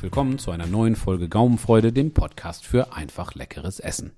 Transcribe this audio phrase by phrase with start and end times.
[0.00, 4.12] herzlich willkommen zu einer neuen Folge Gaumenfreude, dem Podcast für einfach leckeres Essen.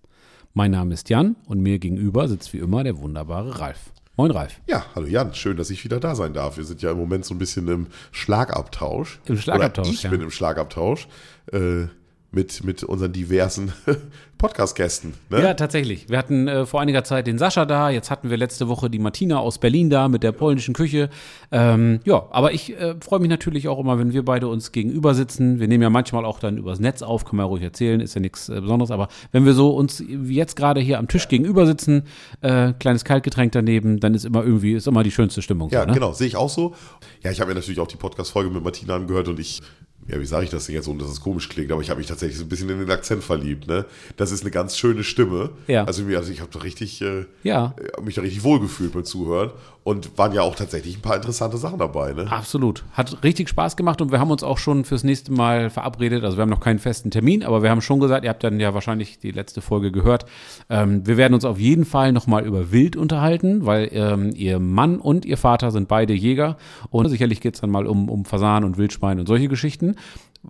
[0.54, 3.90] Mein Name ist Jan und mir gegenüber sitzt wie immer der wunderbare Ralf.
[4.14, 4.60] Moin Ralf.
[4.68, 6.56] Ja, hallo Jan, schön, dass ich wieder da sein darf.
[6.56, 9.18] Wir sind ja im Moment so ein bisschen im Schlagabtausch.
[9.26, 10.10] Im Schlagabtausch, Oder ich ja.
[10.10, 11.08] bin im Schlagabtausch
[11.50, 11.86] äh,
[12.32, 13.72] mit, mit unseren diversen
[14.38, 15.14] Podcast-Gästen.
[15.28, 15.42] Ne?
[15.42, 16.08] Ja, tatsächlich.
[16.08, 18.98] Wir hatten äh, vor einiger Zeit den Sascha da, jetzt hatten wir letzte Woche die
[18.98, 21.10] Martina aus Berlin da mit der polnischen Küche.
[21.52, 25.14] Ähm, ja, aber ich äh, freue mich natürlich auch immer, wenn wir beide uns gegenüber
[25.14, 25.60] sitzen.
[25.60, 28.14] Wir nehmen ja manchmal auch dann übers Netz auf, kann man ja ruhig erzählen, ist
[28.14, 31.66] ja nichts äh, Besonderes, aber wenn wir so uns jetzt gerade hier am Tisch gegenüber
[31.66, 32.04] sitzen,
[32.40, 35.70] äh, kleines Kaltgetränk daneben, dann ist immer irgendwie, ist immer die schönste Stimmung.
[35.70, 35.92] Ja, so, ne?
[35.92, 36.74] genau, sehe ich auch so.
[37.22, 39.62] Ja, ich habe mir natürlich auch die Podcast-Folge mit Martina angehört und ich,
[40.08, 41.98] ja, wie sage ich das denn jetzt, ohne dass es komisch klingt, aber ich habe
[41.98, 43.66] mich tatsächlich so ein bisschen in den Akzent verliebt.
[43.68, 43.84] Ne?
[44.16, 45.50] Das ist eine ganz schöne Stimme.
[45.68, 45.84] Ja.
[45.84, 47.74] Also, also ich habe da richtig, äh, Ja.
[47.78, 49.50] äh, hab mich da richtig wohlgefühlt beim Zuhören
[49.84, 52.12] und waren ja auch tatsächlich ein paar interessante Sachen dabei.
[52.12, 52.30] Ne?
[52.30, 52.84] Absolut.
[52.92, 56.24] Hat richtig Spaß gemacht und wir haben uns auch schon fürs nächste Mal verabredet.
[56.24, 58.60] Also wir haben noch keinen festen Termin, aber wir haben schon gesagt, ihr habt dann
[58.60, 60.26] ja wahrscheinlich die letzte Folge gehört.
[60.70, 64.98] Ähm, wir werden uns auf jeden Fall nochmal über Wild unterhalten, weil ähm, ihr Mann
[64.98, 66.56] und ihr Vater sind beide Jäger
[66.90, 69.96] und sicherlich geht es dann mal um, um Fasan und Wildschwein und solche Geschichten.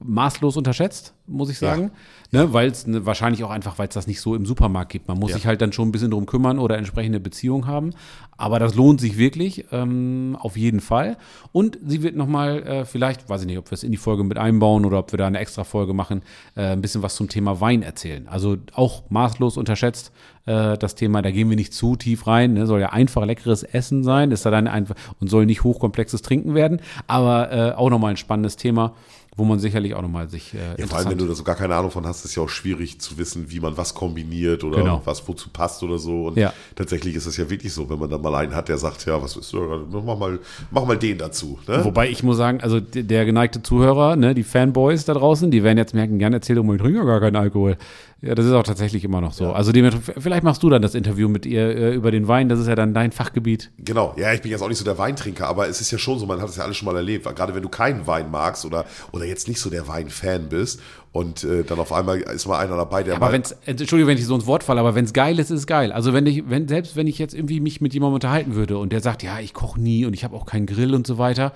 [0.00, 1.90] Maßlos unterschätzt, muss ich sagen.
[2.30, 5.06] Ne, weil es ne, wahrscheinlich auch einfach, weil es das nicht so im Supermarkt gibt.
[5.06, 5.36] Man muss Ja.
[5.36, 7.90] sich halt dann schon ein bisschen drum kümmern oder entsprechende Beziehung haben.
[8.38, 11.18] Aber das lohnt sich wirklich, ähm, auf jeden Fall.
[11.52, 14.24] Und sie wird nochmal, äh, vielleicht, weiß ich nicht, ob wir es in die Folge
[14.24, 16.22] mit einbauen oder ob wir da eine extra Folge machen,
[16.56, 18.26] äh, ein bisschen was zum Thema Wein erzählen.
[18.28, 20.10] Also auch maßlos unterschätzt
[20.46, 22.54] äh, das Thema, da gehen wir nicht zu tief rein.
[22.54, 22.66] Ne?
[22.66, 26.54] Soll ja einfach leckeres Essen sein, ist da dann einfach und soll nicht hochkomplexes Trinken
[26.54, 26.80] werden.
[27.06, 28.94] Aber äh, auch nochmal ein spannendes Thema,
[29.34, 31.54] wo man sicherlich auch nochmal sich äh, Ja, vor allem, wenn du da so gar
[31.54, 34.76] keine Ahnung von hast, ist ja auch schwierig zu wissen, wie man was kombiniert oder
[34.78, 35.00] Genau.
[35.06, 36.26] was wozu passt oder so.
[36.26, 36.52] Und Ja.
[36.74, 39.22] tatsächlich ist es ja wirklich so, wenn man dann mal einen hat, der sagt, ja,
[39.22, 40.38] was ist mach mal,
[40.70, 41.58] mach mal den dazu.
[41.66, 41.82] Ne?
[41.84, 45.78] Wobei ich muss sagen, also der geneigte Zuhörer, ne, die Fanboys da draußen, die werden
[45.78, 47.78] jetzt merken, gerne erzählt, ich trinke ja gar keinen Alkohol.
[48.24, 49.52] Ja, das ist auch tatsächlich immer noch so.
[49.52, 52.60] Also dem, vielleicht machst du dann das Interview mit ihr äh, über den Wein, das
[52.60, 53.72] ist ja dann dein Fachgebiet.
[53.78, 56.20] Genau, ja, ich bin jetzt auch nicht so der Weintrinker, aber es ist ja schon
[56.20, 58.64] so, man hat es ja alles schon mal erlebt, gerade wenn du keinen Wein magst
[58.64, 62.60] oder, oder jetzt nicht so der Weinfan bist und äh, dann auf einmal ist mal
[62.60, 64.94] einer dabei, der Aber mal, wenn's, äh, Entschuldigung, wenn ich so ins Wort falle, aber
[64.94, 65.90] wenn es geil ist, ist es geil.
[65.90, 68.92] Also wenn ich, wenn, selbst wenn ich jetzt irgendwie mich mit jemandem unterhalten würde und
[68.92, 71.52] der sagt, ja, ich koche nie und ich habe auch keinen Grill und so weiter.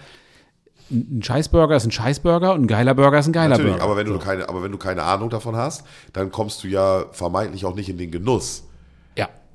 [0.90, 3.84] Ein Scheißburger ist ein Scheißburger und ein geiler Burger ist ein geiler natürlich, Burger.
[3.84, 7.06] aber wenn du keine, aber wenn du keine Ahnung davon hast, dann kommst du ja
[7.10, 8.62] vermeintlich auch nicht in den Genuss.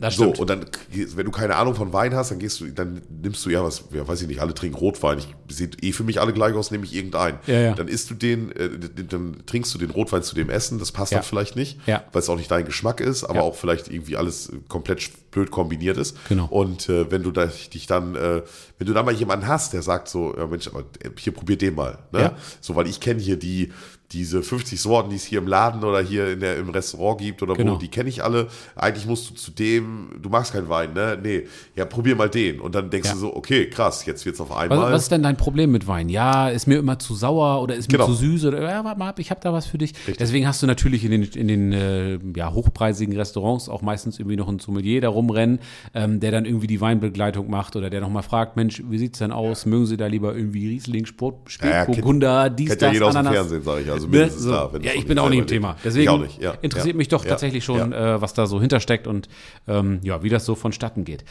[0.02, 0.40] Das So, stimmt.
[0.40, 0.66] und dann,
[1.16, 3.86] wenn du keine Ahnung von Wein hast, dann gehst du, dann nimmst du ja was,
[3.94, 5.20] ja, weiß ich nicht, alle trinken Rotwein.
[5.20, 7.38] Ich sieht eh für mich alle gleich aus, nehme ich irgendeinen.
[7.48, 7.74] Ja, ja.
[7.74, 8.70] Dann isst du den, äh,
[9.08, 11.20] dann trinkst du den Rotwein zu dem Essen, das passt Ja.
[11.20, 12.04] dann vielleicht nicht, Ja.
[12.12, 15.52] weil es auch nicht dein Geschmack ist, aber auch vielleicht irgendwie alles äh, komplett blöd
[15.52, 16.18] kombiniert ist.
[16.28, 16.46] Genau.
[16.48, 18.42] Und äh, wenn du da, dich dann, äh,
[18.78, 21.58] wenn du dann mal jemanden hast, der sagt so, ja Mensch, aber äh, hier probier
[21.58, 22.00] den mal.
[22.12, 22.20] Ne?
[22.22, 22.36] Ja.
[22.60, 23.72] So, weil ich kenne hier die,
[24.12, 27.42] diese 50 Sorten, die es hier im Laden oder hier in der, im Restaurant gibt
[27.42, 27.74] oder Genau.
[27.74, 28.48] wo, die kenne ich alle.
[28.76, 31.18] Eigentlich musst du zu dem, du magst keinen Wein, ne?
[31.22, 31.44] Nee,
[31.76, 32.60] ja, probier mal den.
[32.60, 33.14] Und dann denkst Ja.
[33.16, 34.92] du so, okay, krass, jetzt wird's auf Was, einmal.
[34.92, 36.10] was ist denn dein Problem mit Wein?
[36.10, 38.08] Ja, ist mir immer zu sauer oder ist mir Genau.
[38.08, 39.94] zu süß oder ja, warte mal ab, ich habe da was für dich.
[40.20, 44.36] Deswegen hast du natürlich in den, in den äh, ja, hochpreisigen Restaurants auch meistens irgendwie
[44.38, 45.60] noch einen Sommelier da rumrennen,
[45.94, 49.32] ähm, der dann irgendwie die Weinbegleitung macht oder der nochmal fragt, Mensch, wie sieht's denn
[49.32, 49.66] aus?
[49.66, 53.06] Mögen Sie da lieber irgendwie Riesling, Sport, Ja, ja, Spätburgunder, dies, kennt ja das, jeder
[53.08, 53.38] aus dem Ananas.
[53.40, 54.18] Fernsehen, sag ich, also Ne?
[54.20, 54.52] mindestens So.
[54.52, 55.76] da, Ja, ich bin auch nicht im Thema.
[55.84, 56.54] Deswegen auch nicht, ja.
[56.62, 56.98] interessiert Ja.
[56.98, 57.32] mich doch Ja.
[57.32, 58.16] tatsächlich schon, Ja.
[58.16, 59.28] äh, was da so hintersteckt und
[59.68, 61.24] ähm, ja, wie das so vonstatten geht.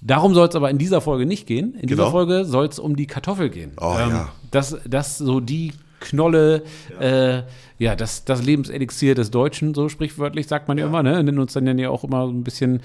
[0.00, 1.74] Darum soll es aber in dieser Folge nicht gehen.
[1.74, 2.10] In dieser Genau.
[2.10, 3.72] Folge soll es um die Kartoffel gehen.
[3.80, 4.28] Oh, ja.
[4.52, 6.62] Das, das so die Knolle,
[7.00, 7.06] ja,
[7.38, 7.42] äh,
[7.78, 11.22] ja das, das Lebenselixier des Deutschen, so sprichwörtlich sagt man ja, immer, ne?
[11.24, 12.80] Nennen uns dann ja auch immer so ein bisschen,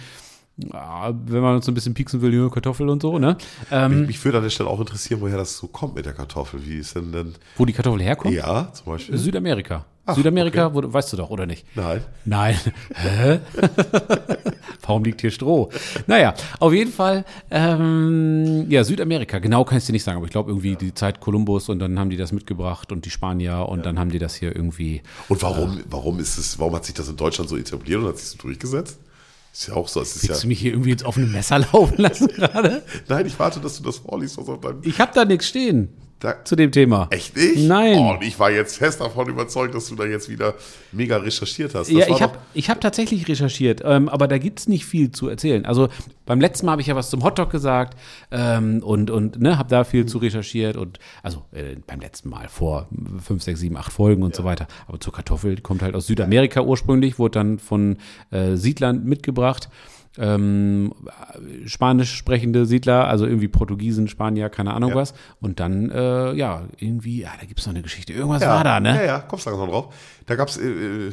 [0.57, 3.37] ja, wenn man uns ein bisschen pieksen will, ja, Kartoffel und so, ne?
[3.71, 6.13] Ähm, Mich, mich würde an der Stelle auch interessieren, woher das so kommt mit der
[6.13, 6.65] Kartoffel.
[6.65, 7.33] Wie ist denn denn?
[7.57, 8.35] wo die Kartoffel herkommt?
[8.35, 9.17] Ja, zum Beispiel.
[9.17, 9.85] Südamerika.
[10.05, 11.65] Ach, Südamerika, wo, weißt du doch, oder nicht?
[11.75, 12.01] Nein.
[12.25, 12.57] Nein.
[12.93, 13.39] Hä?
[14.85, 15.69] Warum liegt hier Stroh?
[16.07, 20.31] Naja, auf jeden Fall, ähm, ja, Südamerika, genau kann ich dir nicht sagen, aber ich
[20.33, 23.85] glaube irgendwie die Zeit Kolumbus und dann haben die das mitgebracht und die Spanier und
[23.85, 25.01] dann haben die das hier irgendwie.
[25.29, 28.17] Und warum, warum ist es, warum hat sich das in Deutschland so etabliert und hat
[28.17, 28.99] sich so durchgesetzt?
[29.53, 30.01] Ist ja auch so.
[30.01, 32.81] Es ist ja, Willst du mich hier irgendwie jetzt auf ein Messer laufen lassen gerade?
[33.07, 34.81] nein, ich warte, dass du das vorliest, was auf deinem.
[34.83, 37.07] Ich habe da nichts stehen Da, zu dem Thema.
[37.09, 37.67] echt nicht?
[37.67, 37.97] Nein.
[37.97, 40.53] Oh, und ich war jetzt fest davon überzeugt, dass du da jetzt wieder
[40.93, 41.89] mega recherchiert hast.
[41.89, 45.65] Das Ja, ich habe hab tatsächlich recherchiert, ähm, aber da gibt's nicht viel zu erzählen.
[45.65, 45.89] Also
[46.25, 47.97] beim letzten Mal habe ich ja was zum Hotdog gesagt
[48.31, 52.47] ähm, und, und ne, habe da viel zu recherchiert und also äh, beim letzten Mal
[52.47, 52.87] vor
[53.21, 54.67] fünf, sechs, sieben, acht Folgen und so weiter.
[54.87, 57.97] Aber zur Kartoffel kommt halt aus Südamerika ursprünglich, wurde dann von
[58.31, 59.69] äh, Siedlern mitgebracht.
[60.17, 60.93] Ähm,
[61.65, 64.95] spanisch sprechende Siedler, also irgendwie Portugiesen, Spanier, keine Ahnung Ja.
[64.95, 65.13] was.
[65.41, 68.13] Und dann, äh, ja, irgendwie, ja, da gibt es noch eine Geschichte.
[68.13, 68.95] Irgendwas Ja, war da, ne?
[68.95, 69.93] Ja, ja, kommst langsam drauf.
[70.25, 71.11] Da gab's äh, äh,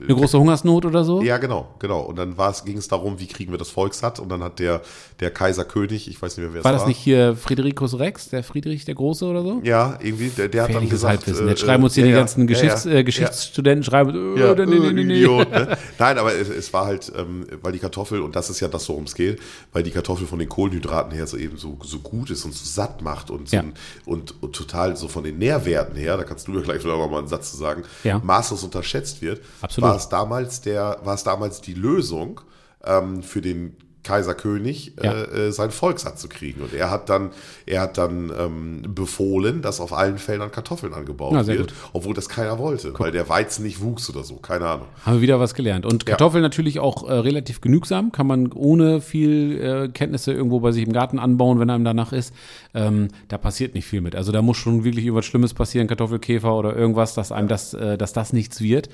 [0.00, 1.22] Eine große Hungersnot oder so?
[1.22, 2.02] Ja, genau, genau.
[2.02, 4.20] Und dann es, ging es darum, wie kriegen wir das Volkssatt.
[4.20, 4.80] Und dann hat der,
[5.18, 6.78] der Kaiserkönig, ich weiß nicht mehr, wer es War war.
[6.78, 9.60] das nicht hier Friedricus Rex, der Friedrich der Große oder so?
[9.64, 11.26] Ja, irgendwie, der, der hat dann gesagt.
[11.26, 11.46] Halbwissen.
[11.46, 14.40] äh, Jetzt schreiben uns hier ja, die ganzen ja, Geschichts, ja, Äh, Geschichtsstudenten, schreiben, äh,
[14.40, 15.14] Ja, nee, nee, nee, nee.
[15.16, 15.76] Idiot, ne?
[15.98, 18.88] Nein, aber es, es war halt, ähm, weil die Kartoffel, und das ist ja das,
[18.88, 19.40] worum es geht,
[19.72, 22.64] weil die Kartoffel von den Kohlenhydraten her so eben so, so gut ist und so
[22.64, 23.72] satt macht und, so ein,
[24.06, 27.18] und, und total so von den Nährwerten her, da kannst du ja gleich noch mal
[27.18, 28.20] einen Satz zu sagen, Ja.
[28.28, 29.90] Maßlos unterschätzt wird, Absolut.
[29.90, 32.40] war es damals der, war es damals die Lösung
[32.84, 35.12] ähm, für den Kaiserkönig Ja.
[35.12, 36.62] äh, äh, sein Volkssatt zu kriegen.
[36.62, 37.30] Und er hat dann,
[37.66, 41.78] er hat dann ähm, befohlen, dass auf allen Feldern Kartoffeln angebaut Ja, sehr wird, gut.
[41.92, 44.86] obwohl das keiner wollte, weil der Weizen nicht wuchs oder so, keine Ahnung.
[45.04, 45.84] Haben wir wieder was gelernt.
[45.84, 46.10] Und Ja.
[46.10, 50.86] Kartoffeln natürlich auch äh, relativ genügsam, kann man ohne viel äh, Kenntnisse irgendwo bei sich
[50.86, 52.32] im Garten anbauen, wenn einem danach ist.
[52.74, 54.14] Ähm, da passiert nicht viel mit.
[54.16, 57.98] Also da muss schon wirklich irgendwas Schlimmes passieren, Kartoffelkäfer oder irgendwas, dass einem das, äh,
[57.98, 58.88] dass das nichts wird.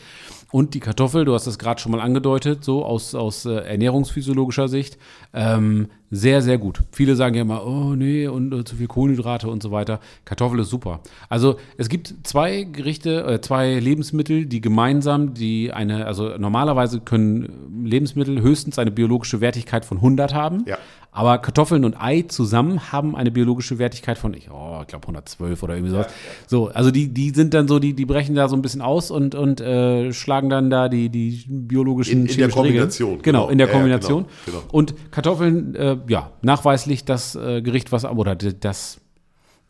[0.55, 4.69] Und die Kartoffel, du hast es gerade schon mal angedeutet, so aus, aus äh, ernährungsphysiologischer
[4.69, 4.99] Sicht,
[5.33, 6.81] ähm, sehr, sehr gut.
[6.93, 10.01] Viele sagen ja immer, oh nee, und äh, zu viel Kohlenhydrate und so weiter.
[10.25, 11.01] Kartoffel ist super.
[11.29, 17.85] Also es gibt zwei Gerichte, äh, zwei Lebensmittel, die gemeinsam, die eine, also normalerweise können
[17.85, 20.65] Lebensmittel höchstens eine biologische Wertigkeit von 100 haben.
[20.67, 20.79] Ja.
[21.17, 25.63] Aber Kartoffeln und Ei zusammen haben eine biologische Wertigkeit von, ich, oh, ich glaube 112
[25.63, 26.09] oder irgendwie sowas.
[26.49, 29.13] So, also die, die sind dann so, die, die brechen da so ein bisschen aus
[29.13, 32.49] und, und äh, schlagen dann da die, die biologischen In- in der.
[32.49, 33.49] Kombination, Genau, genau.
[33.49, 34.25] in der Ja, ja, Kombination.
[34.45, 34.73] genau, genau.
[34.73, 39.01] Und Kartoffeln, äh, ja, nachweislich das äh, Gericht, was, oder das,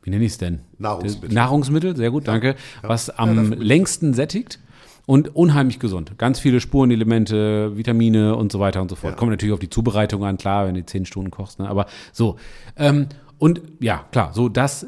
[0.02, 0.60] wie nenne ich es denn?
[0.78, 1.34] Nahrungsmittel.
[1.34, 2.56] Nahrungsmittel, sehr gut, danke.
[2.82, 4.58] Was am längsten sättigt
[5.06, 6.16] und unheimlich gesund.
[6.18, 9.14] Ganz viele Spurenelemente, Vitamine und so weiter und so fort.
[9.14, 9.18] Ja.
[9.18, 11.68] Kommt natürlich auf die Zubereitung an, klar, wenn du zehn Stunden kochst, ne?
[11.68, 12.36] aber so.
[12.76, 13.08] Ähm,
[13.38, 14.86] und ja, klar, so das,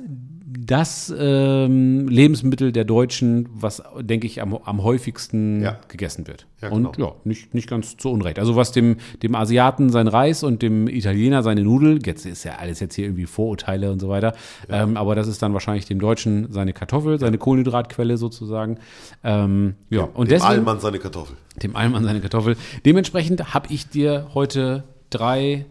[0.58, 5.78] das ähm, Lebensmittel der Deutschen, was, denke ich, am, am häufigsten Ja.
[5.88, 6.46] gegessen wird.
[6.62, 7.08] Ja, und genau.
[7.08, 8.38] ja, nicht, nicht ganz zu Unrecht.
[8.38, 12.56] Also was dem, dem Asiaten sein Reis und dem Italiener seine Nudel, jetzt ist ja
[12.56, 14.34] alles jetzt hier irgendwie Vorurteile und so weiter,
[14.68, 18.78] ähm, aber das ist dann wahrscheinlich dem Deutschen seine Kartoffel, seine Kohlenhydratquelle sozusagen.
[19.22, 21.36] Ähm, ja, und Dem deswegen Allmann seine Kartoffel.
[21.62, 22.56] dem Allmann seine Kartoffel.
[22.84, 25.66] Dementsprechend habe ich dir heute drei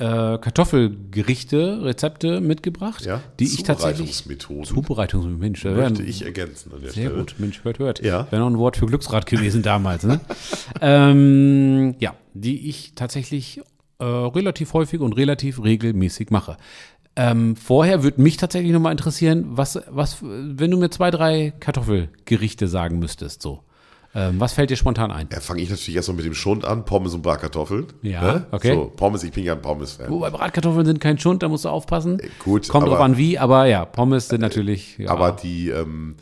[0.00, 3.20] äh, Kartoffelgerichte, Rezepte mitgebracht, Ja?
[3.38, 4.64] die ich tatsächlich Zubereitungsmethoden.
[4.64, 7.18] Zubereitungs Mensch, da möchte ich ergänzen an der sehr Stelle.
[7.20, 8.02] gut, Mensch, hört, hört.
[8.02, 8.26] Ja.
[8.32, 10.20] Wäre noch ein Wort für Glücksrad gewesen damals, ne?
[10.80, 13.60] ähm, ja, die ich tatsächlich
[13.98, 16.56] äh, relativ häufig und relativ regelmäßig mache.
[17.16, 22.68] Ähm, vorher würde mich tatsächlich nochmal interessieren, was, was, wenn du mir zwei, drei Kartoffelgerichte
[22.68, 23.64] sagen müsstest, so.
[24.14, 25.28] Ähm, was fällt dir spontan ein?
[25.32, 27.86] Ja, fange ich natürlich erstmal mit dem Schund an, Pommes und Bratkartoffeln.
[28.02, 28.46] Ja, Ne?
[28.50, 28.74] okay.
[28.74, 30.10] So, Pommes, ich bin ja ein Pommes-Fan.
[30.10, 32.20] Wobei Bratkartoffeln sind kein Schund, da musst du aufpassen.
[32.42, 34.98] gut, Kommt drauf aber- an wie, aber ja, Pommes sind natürlich.
[34.98, 36.16] Ja, Aber die, ähm,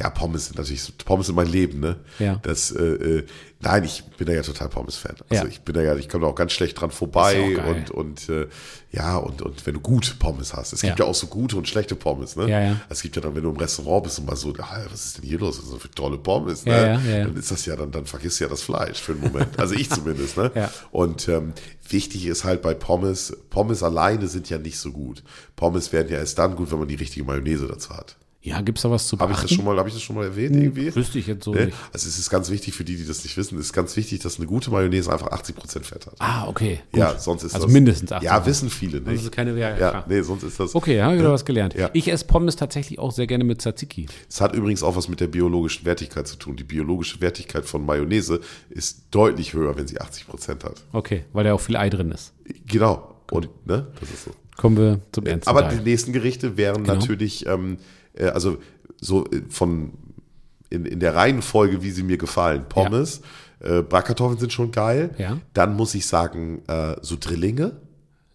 [0.00, 1.96] ja, Pommes sind natürlich, Pommes sind mein Leben, ne?
[2.18, 2.36] Ja.
[2.42, 3.26] Das, äh, äh,
[3.60, 5.16] nein, ich bin da ja total Pommes-Fan.
[5.28, 5.48] Also Ja.
[5.50, 8.28] ich bin da ja, ich komme da auch ganz schlecht dran vorbei ja und, und
[8.30, 8.46] äh,
[8.92, 10.72] ja, und, und wenn du gute Pommes hast.
[10.72, 11.04] Es gibt Ja.
[11.04, 12.48] ja auch so gute und schlechte Pommes, ne?
[12.48, 12.76] Ja, ja.
[12.88, 15.18] Es gibt ja dann, wenn du im Restaurant bist und mal so, ah, was ist
[15.18, 15.58] denn hier los?
[15.58, 16.72] Was ist das für tolle Pommes, ne?
[16.72, 17.24] Ja, ja, ja, ja.
[17.26, 19.58] Dann ist das ja, dann, dann vergisst du ja das Fleisch für einen Moment.
[19.58, 20.50] Also ich zumindest, ne?
[20.54, 20.70] Ja.
[20.92, 21.52] Und ähm,
[21.88, 25.22] wichtig ist halt bei Pommes, Pommes alleine sind ja nicht so gut.
[25.56, 28.16] Pommes werden ja erst dann gut, wenn man die richtige Mayonnaise dazu hat.
[28.42, 29.44] Ja gibt's da was zu Habe beachten?
[29.46, 30.94] ich das schon mal, habe ich das schon mal erwähnt irgendwie?
[30.94, 31.66] Wüsste ich jetzt so Ne?
[31.66, 31.76] nicht.
[31.92, 34.20] Also es ist ganz wichtig für die, die das nicht wissen, es ist ganz wichtig,
[34.20, 36.14] dass eine gute Mayonnaise einfach 80% Fett hat.
[36.18, 36.80] Ah, okay.
[36.90, 37.00] Gut.
[37.00, 38.22] ja, sonst ist also das mindestens 80%.
[38.22, 39.24] Ja, wissen viele Das nicht.
[39.24, 40.04] ist keine ja, ja, klar.
[40.08, 40.74] nee, sonst ist das.
[40.74, 41.74] Okay, habe ich wieder was gelernt.
[41.74, 41.90] Ja.
[41.92, 44.06] Ich esse Pommes tatsächlich auch sehr gerne mit Tzatziki.
[44.28, 46.56] Es hat übrigens auch was mit der biologischen Wertigkeit zu tun.
[46.56, 50.82] Die biologische Wertigkeit von Mayonnaise ist deutlich höher, wenn sie 80% hat.
[50.92, 52.32] Okay, weil da auch viel Ei drin ist.
[52.66, 53.16] Genau.
[53.30, 54.30] Und ne, das ist so.
[54.56, 55.78] Kommen wir zum ernsten Aber Teil.
[55.78, 56.94] die nächsten Gerichte wären Genau.
[56.94, 57.78] natürlich, ähm,
[58.20, 58.58] äh, also
[59.00, 59.92] so äh, von
[60.70, 62.64] in, in der Reihenfolge, wie sie mir gefallen.
[62.68, 63.22] Pommes,
[63.60, 65.10] äh, Bratkartoffeln sind schon geil.
[65.18, 65.38] Ja.
[65.52, 67.72] Dann muss ich sagen, äh, so Drillinge.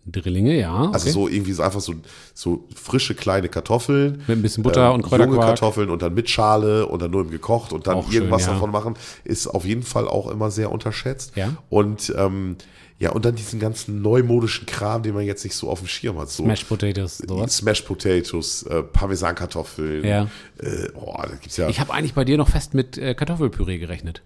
[0.05, 0.83] Drillinge, ja.
[0.83, 0.93] Okay.
[0.93, 1.93] Also so irgendwie so einfach so,
[2.33, 4.21] so frische kleine Kartoffeln.
[4.27, 5.47] Mit ein bisschen Butter und Junge Kräuterquark.
[5.47, 8.45] Kartoffeln und dann mit Schale und dann nur im gekocht und dann Auch schön, irgendwas
[8.45, 8.53] ja.
[8.53, 11.31] davon machen, ist auf jeden Fall auch immer sehr unterschätzt.
[11.35, 11.55] Ja.
[11.69, 12.57] Und ähm,
[12.97, 16.17] ja, und dann diesen ganzen neumodischen Kram, den man jetzt nicht so auf dem Schirm
[16.17, 16.29] hat.
[16.29, 17.57] So Mashed Potatoes, sowas.
[17.57, 20.05] Smash Potatoes, äh, Parmesankartoffeln.
[20.05, 20.29] Ja.
[20.59, 21.67] Äh, oh, da gibt's ja.
[21.67, 24.21] Ich habe eigentlich bei dir noch fest mit äh, Kartoffelpüree gerechnet.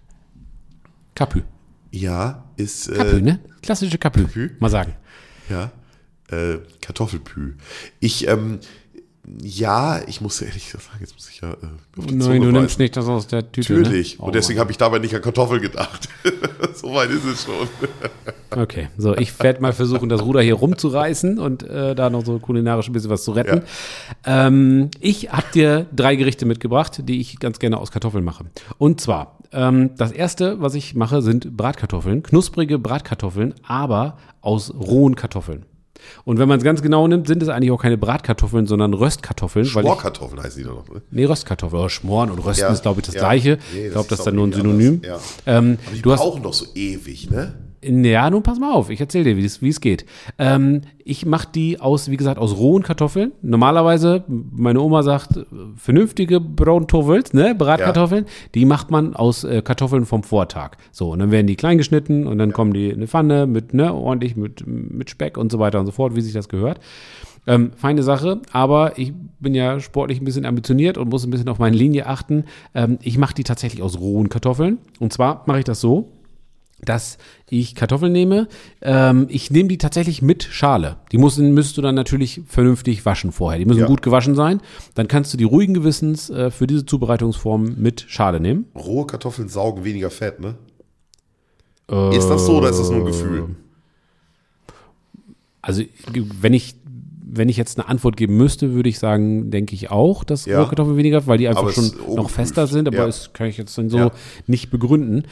[1.16, 1.42] Kapü.
[1.90, 3.40] ja, ist äh, Kapü, ne?
[3.60, 4.22] Klassische Kapü.
[4.22, 4.56] Kapü?
[4.60, 4.94] Mal sagen.
[5.48, 5.72] ja,
[6.30, 7.56] äh, Kartoffelpü.
[7.98, 8.60] Ich, ähm,
[9.42, 11.50] Ja, ich muss ehrlich sagen, jetzt muss ich ja.
[11.50, 12.52] Äh, auf die Nein, Zunge du beißen.
[12.52, 13.74] nimmst nicht das aus der Tüte.
[13.74, 14.18] Natürlich.
[14.18, 14.24] Ne?
[14.24, 16.08] Und deswegen habe ich dabei nicht an Kartoffeln gedacht.
[16.74, 17.68] so weit ist es schon.
[18.50, 22.38] Okay, so ich werde mal versuchen, das Ruder hier rumzureißen und äh, da noch so
[22.38, 23.62] kulinarisch ein bisschen was zu retten.
[24.24, 28.44] Ähm, ich habe dir drei Gerichte mitgebracht, die ich ganz gerne aus Kartoffeln mache.
[28.78, 35.14] Und zwar, ähm, das erste, was ich mache, sind Bratkartoffeln, knusprige Bratkartoffeln, aber aus rohen
[35.14, 35.66] Kartoffeln.
[36.24, 39.64] Und wenn man es ganz genau nimmt, sind es eigentlich auch keine Bratkartoffeln, sondern Röstkartoffeln.
[39.66, 40.94] weil ich- Schmorkartoffeln heißen die doch noch.
[40.94, 41.02] Ne?
[41.10, 43.20] Nee, Röstkartoffeln oder Schmoren und Rösten Ja, ist, glaube ich, das ja.
[43.20, 43.58] Gleiche.
[43.74, 45.02] Nee, ich glaube, das ist dann nur ein Synonym.
[45.04, 45.18] Ja.
[45.46, 47.54] Ähm, Aber die du hast, brauchen doch so ewig, ne?
[47.82, 50.04] Ja, nun pass mal auf, ich erzähle dir, wie es, geht.
[50.38, 53.32] Ähm, ich mache die aus, wie gesagt, aus rohen Kartoffeln.
[53.40, 55.44] Normalerweise, meine Oma sagt, äh,
[55.76, 60.76] vernünftige Brauntoffels, ne, Bratkartoffeln, die macht man aus äh, Kartoffeln vom Vortag.
[60.92, 63.72] So, und dann werden die klein geschnitten und dann kommen die in eine Pfanne mit,
[63.72, 66.80] ne, ordentlich mit, mit Speck und so weiter und so fort, wie sich das gehört.
[67.46, 71.48] Ähm, feine Sache, aber ich bin ja sportlich ein bisschen ambitioniert und muss ein bisschen
[71.48, 72.44] auf meine Linie achten.
[72.74, 74.78] Ähm, ich mache die tatsächlich aus rohen Kartoffeln.
[74.98, 76.12] Und zwar mache ich das so,
[76.84, 77.18] dass
[77.48, 78.48] ich Kartoffeln nehme.
[78.80, 80.96] Ähm, ich nehme die tatsächlich mit Schale.
[81.12, 83.58] Die müssen, müsst du dann natürlich vernünftig waschen vorher.
[83.58, 83.86] Die müssen Ja.
[83.86, 84.60] gut gewaschen sein.
[84.94, 88.66] Dann kannst du die ruhigen Gewissens äh, für diese Zubereitungsform mit Schale nehmen.
[88.74, 90.54] Rohe Kartoffeln saugen weniger Fett, ne?
[92.12, 93.56] ist das so oder ist das nur ein Gefühl?
[95.62, 95.82] Also
[96.40, 96.76] wenn ich
[97.32, 100.60] wenn ich jetzt eine Antwort geben müsste, würde ich sagen, denke ich auch, dass Ja.
[100.62, 102.34] Rohkartoffeln weniger, weil die einfach Aber es schon ist noch ungeprüft.
[102.34, 103.06] fester sind, aber Ja.
[103.06, 104.10] das kann ich jetzt dann so Ja.
[104.48, 105.24] nicht begründen.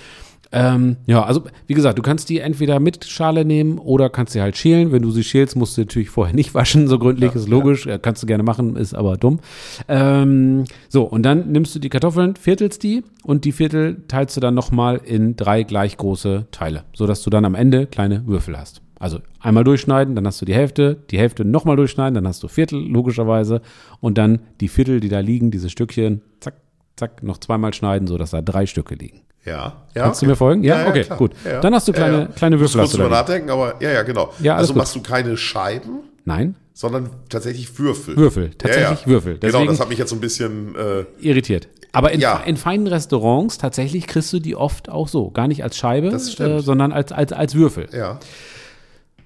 [0.51, 4.41] Ähm, ja, also wie gesagt, du kannst die entweder mit Schale nehmen oder kannst sie
[4.41, 4.93] halt schälen.
[4.93, 7.87] Wenn du sie schälst, musst du natürlich vorher nicht waschen, so gründlich, ist logisch.
[7.87, 9.41] Ja, Kannst du gerne machen, ist aber dumm.
[9.89, 14.41] Ähm, so, und dann nimmst du die Kartoffeln, viertelst die und die Viertel teilst du
[14.41, 18.81] dann nochmal in drei gleich große Teile, sodass du dann am Ende kleine Würfel hast.
[18.99, 22.49] Also einmal durchschneiden, dann hast du die Hälfte, die Hälfte nochmal durchschneiden, dann hast du
[22.49, 23.61] Viertel, logischerweise.
[24.01, 26.55] Und dann die Viertel, die da liegen, diese Stückchen, zack,
[26.99, 29.23] zack, noch zweimal schneiden, sodass da drei Stücke liegen.
[29.45, 29.77] Ja.
[29.95, 30.31] ja Kannst du okay.
[30.33, 30.63] mir folgen?
[30.65, 30.87] Ja?
[30.89, 31.19] Okay, klar.
[31.19, 31.33] gut.
[31.63, 34.03] Dann hast du kleine- kleine Muss Würfel hast du drüber da nachdenken, aber ja, ja,
[34.03, 34.33] genau.
[34.41, 34.79] Ja, also gut.
[34.81, 38.17] machst du keine Scheiben, Nein, sondern tatsächlich Würfel.
[38.17, 39.39] Würfel, tatsächlich Würfel.
[39.39, 40.75] genau, Deswegen- das hat mich jetzt so ein bisschen.
[40.75, 41.69] Äh, irritiert.
[41.93, 42.37] Aber in, Ja.
[42.45, 45.31] in feinen Restaurants tatsächlich kriegst du die oft auch so.
[45.31, 47.89] Gar nicht als Scheibe, äh, sondern als, als, als Würfel.
[47.93, 48.19] ja.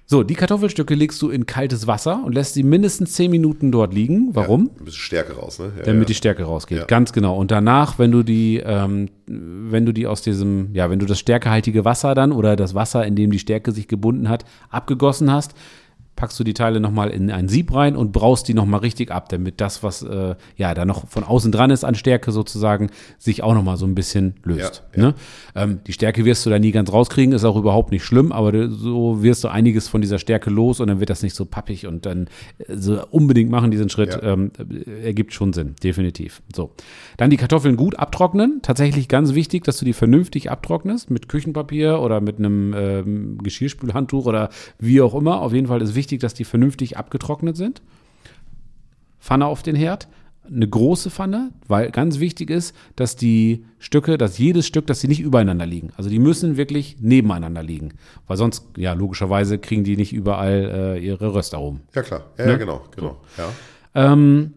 [0.05, 3.93] So, die Kartoffelstücke legst du in kaltes Wasser und lässt sie mindestens 10 Minuten dort
[3.93, 4.35] liegen.
[4.35, 4.69] Warum?
[4.77, 5.71] Ein bisschen Stärke raus, ne?
[5.77, 6.07] Ja, damit ja.
[6.07, 6.77] die Stärke rausgeht.
[6.79, 6.85] Ja.
[6.85, 7.37] Ganz genau.
[7.37, 11.19] Und danach, wenn du die, ähm, wenn du die aus diesem, ja, wenn du das
[11.19, 15.53] stärkehaltige Wasser dann oder das Wasser, in dem die Stärke sich gebunden hat, abgegossen hast,
[16.15, 19.29] packst du die Teile nochmal in ein Sieb rein und braust die nochmal richtig ab,
[19.29, 23.43] damit das, was äh, ja da noch von außen dran ist an Stärke sozusagen, sich
[23.43, 24.83] auch nochmal so ein bisschen löst.
[24.95, 25.07] Ja, ja.
[25.09, 25.15] Ne?
[25.55, 28.69] Ähm, die Stärke wirst du da nie ganz rauskriegen, ist auch überhaupt nicht schlimm, aber
[28.69, 31.87] so wirst du einiges von dieser Stärke los und dann wird das nicht so pappig
[31.87, 32.27] und dann
[32.59, 34.33] äh, so unbedingt machen diesen Schritt, Ja.
[34.33, 36.41] ähm, äh, ergibt schon Sinn, definitiv.
[36.55, 36.71] So.
[37.17, 38.59] Dann die Kartoffeln gut abtrocknen.
[38.61, 44.25] Tatsächlich ganz wichtig, dass du die vernünftig abtrocknest mit Küchenpapier oder mit einem ähm, Geschirrspülhandtuch
[44.25, 45.41] oder wie auch immer.
[45.41, 47.81] Auf jeden Fall ist wichtig, dass die vernünftig abgetrocknet sind.
[49.19, 50.07] Pfanne auf den Herd,
[50.45, 55.07] eine große Pfanne, weil ganz wichtig ist, dass die Stücke, dass jedes Stück, dass sie
[55.07, 55.91] nicht übereinander liegen.
[55.95, 57.93] Also die müssen wirklich nebeneinander liegen,
[58.27, 61.81] weil sonst, ja, logischerweise kriegen die nicht überall äh, ihre Röstaromen.
[61.95, 62.25] Ja, klar.
[62.37, 63.21] Ja, ja genau, genau.
[63.37, 64.11] Ja.
[64.11, 64.53] Ähm,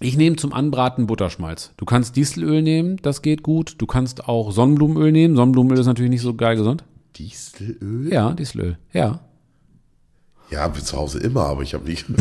[0.00, 1.72] ich nehme zum Anbraten Butterschmalz.
[1.76, 3.74] Du kannst Dieselöl nehmen, das geht gut.
[3.78, 5.34] Du kannst auch Sonnenblumenöl nehmen.
[5.34, 6.84] Sonnenblumenöl ist natürlich nicht so geil gesund.
[7.16, 8.12] Dieselöl?
[8.12, 8.78] Ja, Dieselöl.
[8.92, 9.20] Ja.
[10.50, 12.06] Ja, zu Hause immer, aber ich habe nicht.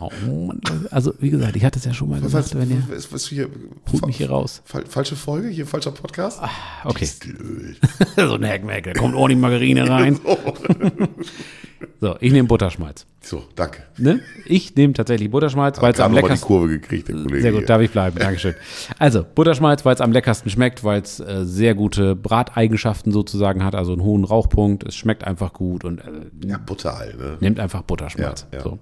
[0.00, 0.60] Oh, Mann.
[0.90, 2.82] Also, wie gesagt, ich hatte es ja schon mal Was, gesagt, wenn ihr.
[2.88, 3.48] was, was hier,
[3.92, 4.60] Holt mich hier raus.
[4.64, 6.40] Fal falsche Folge, hier falscher Podcast?
[6.84, 7.04] Okay.
[7.06, 7.76] Dieselöl.
[8.16, 10.18] so ein Hackmack, da kommt ordentlich Margarine rein.
[12.00, 13.06] So, ich nehme Butterschmalz.
[13.20, 13.82] So, danke.
[13.96, 14.20] Ne?
[14.46, 17.40] Ich nehme tatsächlich Butterschmalz, weil es am mal die leckersten Kurve gekriegt, der Kollege.
[17.40, 17.66] Sehr gut, hier.
[17.66, 18.18] darf ich bleiben.
[18.18, 18.54] Dankeschön.
[18.98, 23.74] Also, Butterschmalz, weil es am leckersten schmeckt, weil es äh, sehr gute Brateigenschaften sozusagen hat,
[23.74, 24.86] also einen hohen Rauchpunkt.
[24.86, 26.04] Es schmeckt einfach gut und äh,
[26.46, 27.38] Ja, Butter halt, ne?
[27.40, 28.46] nehmt einfach Butterschmalz.
[28.52, 28.64] Ja, ja.
[28.64, 28.78] So.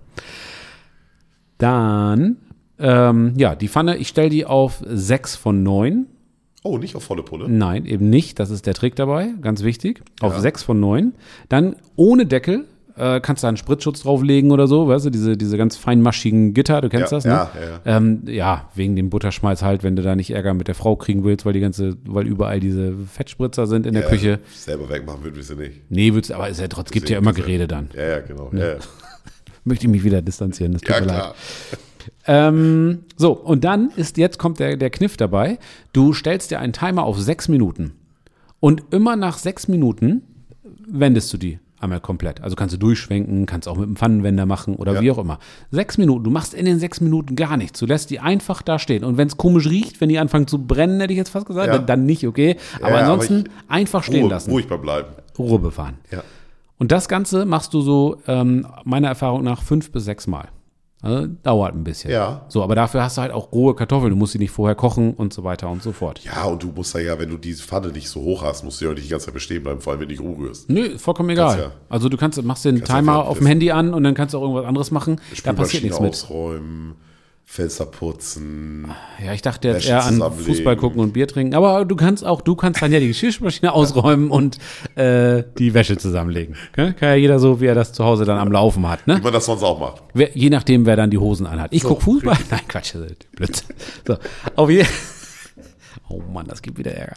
[1.59, 2.37] Dann,
[2.79, 6.07] ähm, ja, die Pfanne, ich stelle die auf 6 von 9.
[6.65, 7.49] Oh, nicht auf volle Pulle?
[7.49, 8.39] Nein, eben nicht.
[8.39, 9.31] Das ist der Trick dabei.
[9.41, 10.03] Ganz wichtig.
[10.21, 10.41] Auf Ja.
[10.41, 11.13] 6 von 9.
[11.49, 12.67] Dann ohne Deckel.
[12.97, 16.83] Äh, kannst du einen Spritzschutz drauflegen oder so, weißt du, diese, diese ganz feinmaschigen Gitter,
[16.83, 17.31] du kennst Ja, das, ne?
[17.31, 20.75] ja, ja, Ähm, ja, wegen dem Butterschmalz halt, wenn du da nicht Ärger mit der
[20.75, 24.41] Frau kriegen willst, weil die ganze, weil überall diese Fettspritzer sind in der Küche.
[24.55, 25.91] Selber wegmachen wir sie nicht.
[25.91, 27.89] Nee, würd's, aber ist ja trotz, gibt ja immer Gerede dann.
[27.97, 28.51] Ja, ja, genau.
[28.53, 28.77] Ja, ja.
[29.65, 31.35] Möchte ich mich wieder distanzieren, das tut ja mir leid.
[32.27, 35.59] Ähm, so, und dann ist, jetzt kommt der, der Kniff dabei.
[35.93, 37.93] Du stellst dir einen Timer auf sechs Minuten.
[38.61, 40.23] Und immer nach sechs Minuten
[40.87, 41.59] wendest du die.
[41.83, 42.41] Einmal komplett.
[42.43, 45.01] Also kannst du durchschwenken, kannst auch mit dem Pfannenwender machen oder Ja.
[45.01, 45.39] wie auch immer.
[45.73, 46.23] Sechs Minuten.
[46.23, 47.81] Du machst in den sechs Minuten gar nichts.
[47.81, 49.03] Du lässt die einfach da stehen.
[49.03, 51.67] Und wenn es komisch riecht, wenn die anfangen zu brennen, hätte ich jetzt fast gesagt,
[51.67, 51.79] Ja.
[51.79, 52.57] dann, nicht, okay.
[52.81, 54.51] Aber Ja, aber ansonsten ich- einfach stehen Ruhe, lassen.
[54.53, 55.09] ruhig Bleiben.
[55.39, 55.95] Ruhe befahren.
[56.13, 56.23] Ja.
[56.79, 60.49] Und das Ganze machst du so, ähm, meiner Erfahrung nach, fünf bis sechs Mal.
[61.05, 62.13] Also, dauert ein bisschen.
[62.13, 62.47] Ja.
[62.49, 64.11] So, aber dafür hast du halt auch rohe Kartoffeln.
[64.11, 66.21] Du musst sie nicht vorher kochen und so weiter und so fort.
[66.25, 68.81] Ja, und du musst da ja, wenn du diese Pfanne nicht so hoch hast, musst
[68.81, 70.71] du ja nicht die ganze Zeit bestehen bleiben, vor allem wenn du nicht umrührst.
[70.71, 71.59] Nö, vollkommen egal.
[71.59, 74.15] Ja- also du kannst, machst den ja Timer während auf dem Handy an und dann
[74.15, 75.21] kannst du auch irgendwas anderes machen.
[75.43, 76.11] Da passiert nichts mit.
[76.11, 76.95] ausräumen,
[77.53, 78.87] Fenster putzen.
[79.23, 80.23] Ja, ich dachte jetzt Wäsche eher an.
[80.33, 81.55] Fußball gucken und Bier trinken.
[81.55, 84.57] Aber du kannst auch, du kannst dann ja die Geschirrmaschine ausräumen und
[84.95, 86.57] äh, die Wäsche zusammenlegen.
[86.71, 86.95] Okay?
[86.95, 89.07] Kann ja jeder so, wie er das zu Hause dann am Laufen hat.
[89.07, 89.19] Ne?
[89.19, 90.03] Wie man das sonst auch macht.
[90.15, 91.75] Wer, je nachdem, wer dann die Hosen anhat.
[91.75, 92.39] Ich So, guck Fußball.
[92.51, 92.95] Nein, Quatsch,
[93.37, 93.77] Blödsinn.
[94.07, 94.17] So,
[94.57, 94.89] auf jeden
[96.09, 97.17] Oh Mann, das gibt wieder Ärger.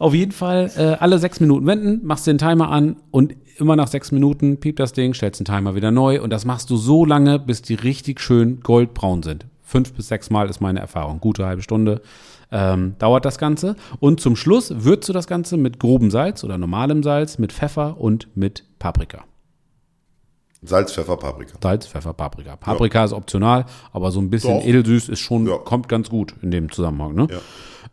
[0.00, 3.86] Auf jeden Fall äh, alle sechs Minuten wenden, machst den Timer an und immer nach
[3.86, 7.04] sechs Minuten piept das Ding, stellst den Timer wieder neu und das machst du so
[7.04, 9.46] lange, bis die richtig schön goldbraun sind.
[9.68, 11.18] Fünf bis sechs Mal ist meine Erfahrung.
[11.18, 12.00] Gute halbe Stunde
[12.52, 13.74] ähm, dauert das Ganze.
[13.98, 18.00] Und zum Schluss würzt du das Ganze mit grobem Salz oder normalem Salz, mit Pfeffer
[18.00, 19.24] und mit Paprika.
[20.62, 21.58] Salz, Pfeffer, Paprika.
[21.60, 22.54] Salz, Pfeffer, Paprika.
[22.54, 24.64] Paprika ist optional, aber so ein bisschen Doch.
[24.64, 25.58] edelsüß ist schon, Ja.
[25.58, 27.14] kommt ganz gut in dem Zusammenhang.
[27.14, 27.26] Ne?
[27.28, 27.38] Ja.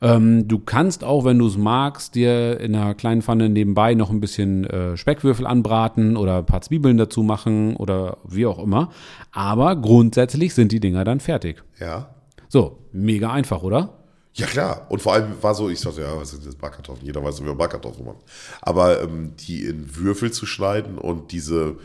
[0.03, 4.09] Ähm, du kannst auch, wenn du es magst, dir in einer kleinen Pfanne nebenbei noch
[4.09, 8.91] ein bisschen äh, Speckwürfel anbraten oder ein paar Zwiebeln dazu machen oder wie auch immer.
[9.31, 11.63] Aber grundsätzlich sind die Dinger dann fertig.
[11.79, 12.13] Ja.
[12.49, 14.03] So, mega einfach, oder?
[14.33, 14.87] Ja, klar.
[14.89, 17.05] Und vor allem war so, ich dachte, ja, was sind das Backkartoffeln?
[17.05, 18.25] Jeder weiß, wie man Backkartoffeln macht.
[18.61, 21.77] Aber ähm, die in Würfel zu schneiden und diese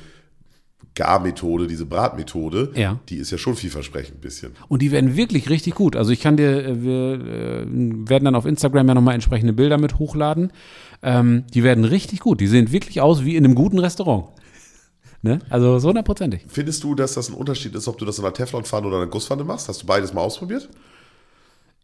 [0.98, 2.98] Garmethode, diese Bratmethode, Ja.
[3.08, 4.52] die ist ja schon vielversprechend ein bisschen.
[4.68, 5.94] Und die werden wirklich richtig gut.
[5.94, 7.66] Also ich kann dir, äh, wir äh,
[8.08, 10.52] werden dann auf Instagram ja nochmal entsprechende Bilder mit hochladen.
[11.02, 12.40] Ähm, die werden richtig gut.
[12.40, 14.26] Die sehen wirklich aus wie in einem guten Restaurant.
[15.20, 15.40] Ne?
[15.50, 16.42] Also so hundertprozentig.
[16.46, 19.08] Findest du, dass das ein Unterschied ist, ob du das in einer Teflonpfanne oder einer
[19.08, 19.68] Gusspfanne machst?
[19.68, 20.68] Hast du beides mal ausprobiert?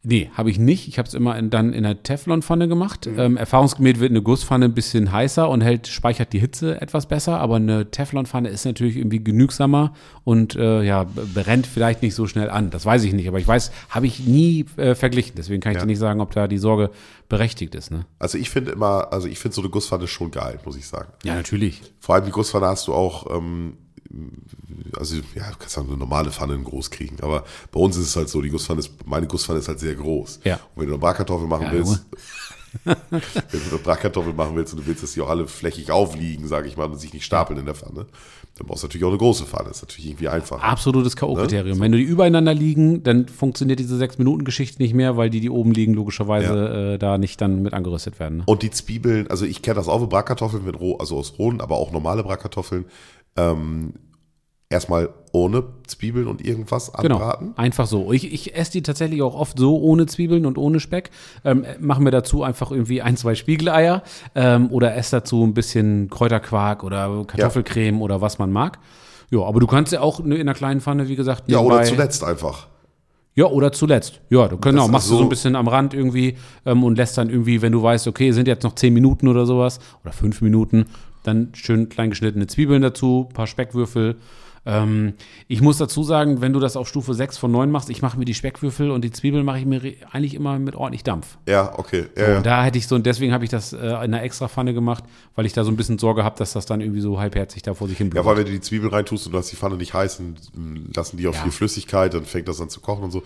[0.07, 0.87] Nee, habe ich nicht.
[0.87, 3.07] Ich habe es immer in, dann in einer Teflonpfanne gemacht.
[3.07, 7.41] Ähm, erfahrungsgemäß wird eine Gusspfanne ein bisschen heißer und hält, speichert die Hitze etwas besser,
[7.41, 12.51] aber eine Teflonpfanne ist natürlich irgendwie genügsamer und äh, ja, brennt vielleicht nicht so schnell
[12.51, 12.69] an.
[12.71, 15.33] Das weiß ich nicht, aber ich weiß, habe ich nie äh, verglichen.
[15.37, 15.83] Deswegen kann ich Ja.
[15.85, 16.91] dir nicht sagen, ob da die Sorge
[17.31, 17.91] berechtigt ist.
[17.91, 18.05] Ne?
[18.19, 21.09] Also ich finde immer, also ich finde so eine Gusspfanne schon geil, muss ich sagen.
[21.25, 21.81] Ja, natürlich.
[21.99, 23.79] Vor allem die Gusspfanne hast du auch, ähm,
[24.97, 28.17] also ja, du kannst auch eine normale Pfanne groß kriegen, aber bei uns ist es
[28.17, 30.41] halt so, die Gusspfanne ist, meine Gusspfanne ist halt sehr groß.
[30.45, 30.55] Ja.
[30.75, 32.07] Und wenn du eine Bratkartoffel machen Ja, willst,
[32.85, 32.97] wenn
[33.51, 36.69] du eine Bratkartoffel machen willst und du willst, dass die auch alle flächig aufliegen, sage
[36.69, 38.07] ich mal, und sich nicht stapeln in der Pfanne,
[38.57, 39.69] dann brauchst du natürlich auch eine große Pfanne.
[39.69, 40.63] Das ist natürlich irgendwie einfacher.
[40.63, 41.81] Absolutes K.O.-Kriterium.
[41.81, 45.73] Wenn du die übereinander liegen, dann funktioniert diese Sechs-Minuten-Geschichte nicht mehr, weil die, die oben
[45.73, 48.39] liegen, logischerweise äh, da nicht dann mit angerüstet werden.
[48.39, 48.43] Ne?
[48.47, 51.61] Und die Zwiebeln, also ich kenne das auch mit Bratkartoffeln, mit roh, also aus rohen,
[51.61, 52.85] aber auch normale Bratkartoffeln.
[53.37, 53.95] Ähm,
[54.75, 57.55] erstmal ohne Zwiebeln und irgendwas Genau, anbraten.
[57.57, 58.13] einfach so.
[58.13, 61.11] Ich, ich esse die tatsächlich auch oft so ohne Zwiebeln und ohne Speck.
[61.45, 64.03] Ähm, machen wir dazu einfach irgendwie ein, zwei Spiegeleier
[64.35, 68.79] ähm, oder esse dazu ein bisschen Kräuterquark oder Kartoffelcreme oder was man mag.
[69.31, 72.23] Ja, aber du kannst ja auch in einer kleinen Pfanne, wie gesagt, Ja, oder zuletzt
[72.23, 72.69] einfach.
[73.37, 74.21] Ja, oder zuletzt.
[74.31, 77.19] Ja, du genau, machst du so- so ein bisschen am Rand irgendwie ähm, und lässt
[77.19, 80.41] dann irgendwie, wenn du weißt, okay, sind jetzt noch zehn Minuten oder sowas oder fünf
[80.41, 80.85] Minuten,
[81.25, 84.17] dann schön klein geschnittene Zwiebeln dazu, paar Speckwürfel.
[84.67, 85.15] Ähm,
[85.47, 88.19] ich muss dazu sagen, wenn du das auf Stufe 6 von 9 machst, ich mache
[88.19, 91.37] mir die Speckwürfel und die Zwiebeln mache ich mir eigentlich immer mit ordentlich Dampf.
[91.47, 92.07] Ja, okay.
[92.17, 92.37] Ja, ja.
[92.39, 94.73] Und da hätte ich so, und deswegen habe ich das äh, in einer extra Pfanne
[94.73, 97.63] gemacht, weil ich da so ein bisschen Sorge habe, dass das dann irgendwie so halbherzig
[97.63, 99.57] da vor sich hin Ja, weil wenn du die Zwiebeln reintust und du hast die
[99.57, 101.43] Pfanne nicht heiß und mm, lassen die auch Ja.
[101.43, 103.23] viel Flüssigkeit, dann fängt das an zu kochen und so.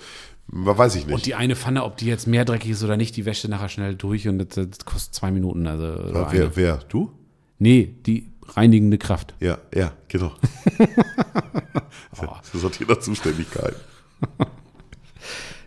[0.50, 1.14] Weiß ich nicht.
[1.14, 3.68] Und die eine Pfanne, ob die jetzt mehr dreckig ist oder nicht, die wäscht nachher
[3.68, 5.66] schnell durch und das, das kostet zwei Minuten.
[5.66, 6.76] Also, Ja, wer, wer?
[6.88, 7.12] Du?
[7.58, 9.34] Nee, die reinigende Kraft.
[9.40, 10.32] Ja, ja, genau.
[12.20, 13.74] Das ist sortierter Zuständigkeit.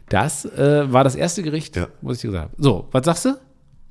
[0.09, 1.87] Das äh, war das erste Gericht, Ja.
[2.01, 2.61] was ich dir gesagt habe.
[2.61, 3.37] So, was sagst du?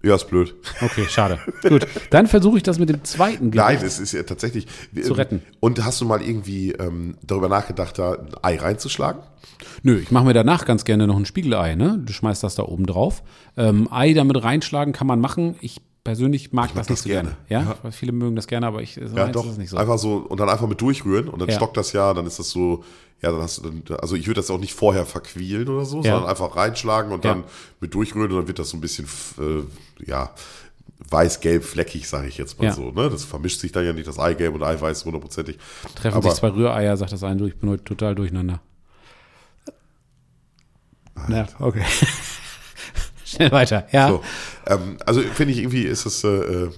[0.02, 0.54] Ja, ist blöd.
[0.80, 1.38] Okay, schade.
[1.62, 3.82] Gut, dann versuche ich das mit dem zweiten Nein, Gericht.
[3.84, 4.66] es ist ja tatsächlich.
[5.02, 5.42] Zu retten.
[5.60, 9.22] Und hast du mal irgendwie ähm, darüber nachgedacht, da ein Ei reinzuschlagen?
[9.82, 11.74] Nö, ich mache mir danach ganz gerne noch ein Spiegelei.
[11.74, 12.00] Ne?
[12.04, 13.22] Du schmeißt das da oben drauf.
[13.58, 15.56] Ähm, Ei damit reinschlagen kann man machen.
[15.60, 17.36] Ich persönlich mag, das nicht so gerne.
[17.48, 17.66] gerne.
[17.66, 17.90] Ja, Ja.
[17.90, 19.44] Viele mögen das gerne, aber ich so Ja, doch.
[19.44, 19.76] ist das nicht so.
[19.76, 21.56] Einfach so und dann einfach mit durchrühren und dann Ja.
[21.56, 22.84] stockt das ja, dann ist das so,
[23.22, 25.98] ja, dann hast du dann, also ich würde das auch nicht vorher verquälen oder so,
[25.98, 26.12] Ja.
[26.12, 27.44] sondern einfach reinschlagen und dann
[27.80, 29.06] mit durchrühren und dann wird das so ein bisschen,
[29.38, 29.62] äh,
[30.10, 30.30] ja,
[31.10, 32.72] weiß-gelb fleckig, sage ich jetzt mal Ja.
[32.72, 32.90] so.
[32.92, 33.10] Ne?
[33.10, 35.58] Das vermischt sich dann ja nicht das Eigelb und Eiweiß hundertprozentig.
[35.94, 38.60] Treffen Aber- sich zwei Rühreier, sagt das eine, ich bin heute total durcheinander.
[41.28, 41.84] Ja, okay.
[43.24, 43.86] schnell weiter.
[43.92, 44.08] Ja.
[44.08, 44.22] So,
[44.70, 46.70] ähm, also finde ich irgendwie ist es äh, äh,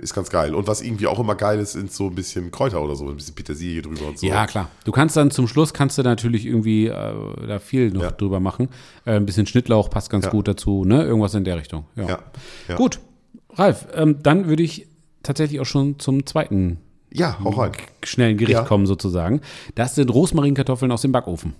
[0.00, 0.54] ist ganz geil.
[0.54, 3.16] Und was irgendwie auch immer geil ist, sind so ein bisschen Kräuter oder so, ein
[3.16, 4.26] bisschen Petersilie drüber und so.
[4.26, 4.68] Ja, klar.
[4.84, 8.10] Du kannst dann zum Schluss kannst du natürlich irgendwie äh, da viel noch Ja.
[8.12, 8.68] drüber machen.
[9.04, 10.30] Äh, ein bisschen Schnittlauch passt ganz Ja.
[10.30, 11.02] gut dazu, ne?
[11.04, 11.84] Irgendwas in der Richtung.
[11.96, 12.18] Ja.
[12.68, 12.76] Ja.
[12.76, 13.00] Gut.
[13.54, 14.86] Ralf, ähm, dann würde ich
[15.22, 16.78] tatsächlich auch schon zum zweiten
[17.12, 17.72] Ja, hau rein.
[18.04, 19.40] schnellen Gericht kommen sozusagen.
[19.74, 21.54] Das sind Rosmarinkartoffeln aus dem Backofen.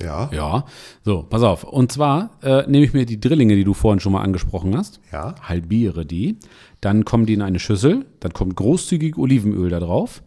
[0.00, 0.28] Ja.
[0.32, 0.64] Ja,
[1.04, 1.64] so, pass auf.
[1.64, 5.00] Und zwar äh, nehme ich mir die Drillinge, die du vorhin schon mal angesprochen hast,
[5.12, 5.36] Ja.
[5.42, 6.36] halbiere die,
[6.80, 10.22] dann kommen die in eine Schüssel, dann kommt großzügig Olivenöl da drauf,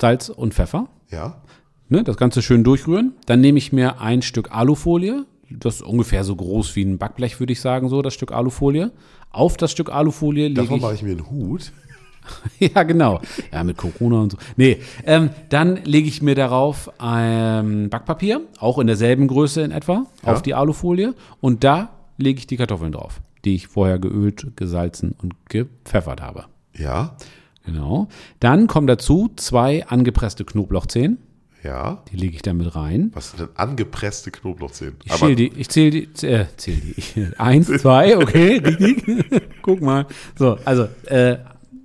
[0.00, 1.42] Salz und Pfeffer, Ja.
[1.88, 3.14] ne, das Ganze schön durchrühren.
[3.26, 7.38] Dann nehme ich mir ein Stück Alufolie, das ist ungefähr so groß wie ein Backblech,
[7.40, 8.90] würde ich sagen, so das Stück Alufolie.
[9.30, 11.72] Auf das Stück Alufolie lege Davon ich mache ich mir einen Hut.
[12.58, 13.20] ja, genau.
[13.52, 14.38] Ja, mit Corona und so.
[14.56, 20.06] Nee, ähm, dann lege ich mir darauf ein Backpapier, auch in derselben Größe in etwa,
[20.24, 20.32] Ja.
[20.32, 21.14] auf die Alufolie.
[21.40, 26.44] Und da lege ich die Kartoffeln drauf, die ich vorher geölt, gesalzen und gepfeffert habe.
[26.76, 27.16] Ja.
[27.64, 28.08] Genau.
[28.40, 31.18] Dann kommen dazu zwei angepresste Knoblauchzehen.
[31.62, 32.02] Ja.
[32.10, 33.12] Die lege ich da mit rein.
[33.14, 34.96] Was sind denn angepresste Knoblauchzehen?
[35.04, 37.26] Ich zähle die, ich zähle die, äh, zähl die.
[37.38, 39.04] Eins, zwei, okay, richtig.
[39.62, 40.06] Guck mal.
[40.36, 41.36] So, also, äh,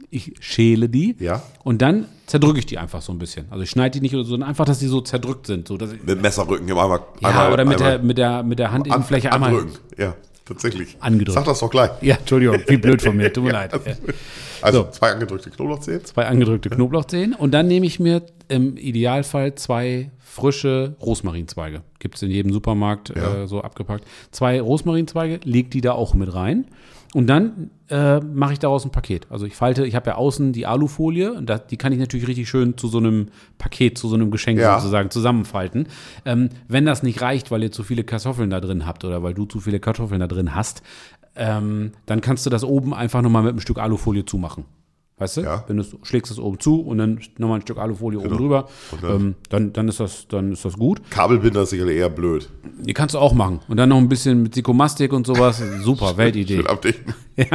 [0.10, 1.42] ich schäle die Ja.
[1.64, 3.46] und dann zerdrücke ich die einfach so ein bisschen.
[3.50, 5.68] Also ich schneide die nicht oder so, sondern einfach, dass die so zerdrückt sind.
[5.68, 7.02] So, dass ich, Mit Messerrücken im einmal.
[7.22, 9.50] ja, einmal, oder mit der, einmal mit der, mit der Handinnenfläche an, einmal.
[9.62, 9.78] andrücken.
[9.98, 10.16] Ja,
[10.46, 10.96] tatsächlich.
[11.00, 11.34] Angedrückt.
[11.36, 11.92] Sag das doch gleich.
[12.02, 13.74] Ja, Entschuldigung, wie blöd von mir, tut mir leid.
[14.62, 14.90] Also So.
[14.92, 16.04] zwei angedrückte Knoblauchzehen.
[16.06, 21.82] Zwei angedrückte Knoblauchzehen und dann nehme ich mir im Idealfall zwei frische Rosmarinzweige.
[22.00, 23.44] Gibt es in jedem Supermarkt Ja.
[23.44, 24.06] äh, so abgepackt.
[24.32, 26.68] Zwei Rosmarinzweige, leg die da auch mit rein.
[27.18, 29.26] Und dann äh, mache ich daraus ein Paket.
[29.32, 32.28] Also ich falte, ich habe ja außen die Alufolie und das, die kann ich natürlich
[32.28, 34.80] richtig schön zu so einem Paket, zu so einem Geschenk Ja.
[34.80, 35.88] sozusagen zusammenfalten.
[36.26, 39.34] Ähm, wenn das nicht reicht, weil ihr zu viele Kartoffeln da drin habt oder weil
[39.34, 40.84] du zu viele Kartoffeln da drin hast,
[41.36, 44.66] ähm, dann kannst du das oben einfach nochmal mit einem Stück Alufolie zumachen.
[45.20, 45.42] Weißt du?
[45.42, 45.64] Ja.
[45.68, 48.68] Wenn du schlägst es oben zu und dann nochmal ein Stück Alufolie oben drüber,
[49.02, 51.02] dann- ähm, dann, dann, ist das, dann ist das gut.
[51.10, 52.48] Kabelbinder ist sicherlich eher blöd.
[52.82, 53.60] Die kannst du auch machen.
[53.68, 55.60] Und dann noch ein bisschen mit Sikomastik und sowas.
[55.82, 56.58] Super, Weltidee.
[56.58, 57.16] Schön abdichten.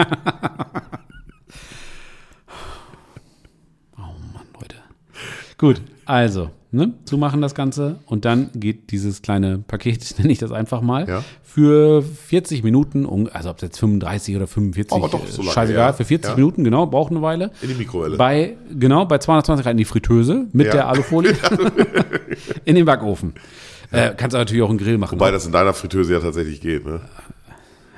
[4.61, 4.77] Leute.
[5.59, 10.51] Gut, also, ne, zumachen das Ganze und dann geht dieses kleine Paket, nenne ich das
[10.53, 11.23] einfach mal, Ja.
[11.45, 15.53] für 40 Minuten, also ob es jetzt 35 oder 45, Aber doch äh, so lange,
[15.53, 15.93] scheißegal, ja.
[15.93, 16.37] für 40 Ja.
[16.37, 17.51] Minuten, genau, braucht eine Weile.
[17.63, 18.17] In die Mikrowelle.
[18.17, 21.37] Bei, genau, bei 220 Grad in die Fritteuse mit der Alufolie
[22.65, 23.35] in den Backofen.
[23.91, 25.21] Äh, kannst du natürlich auch einen Grill machen.
[25.21, 27.01] Wobei das in deiner Fritteuse ja tatsächlich geht, ne?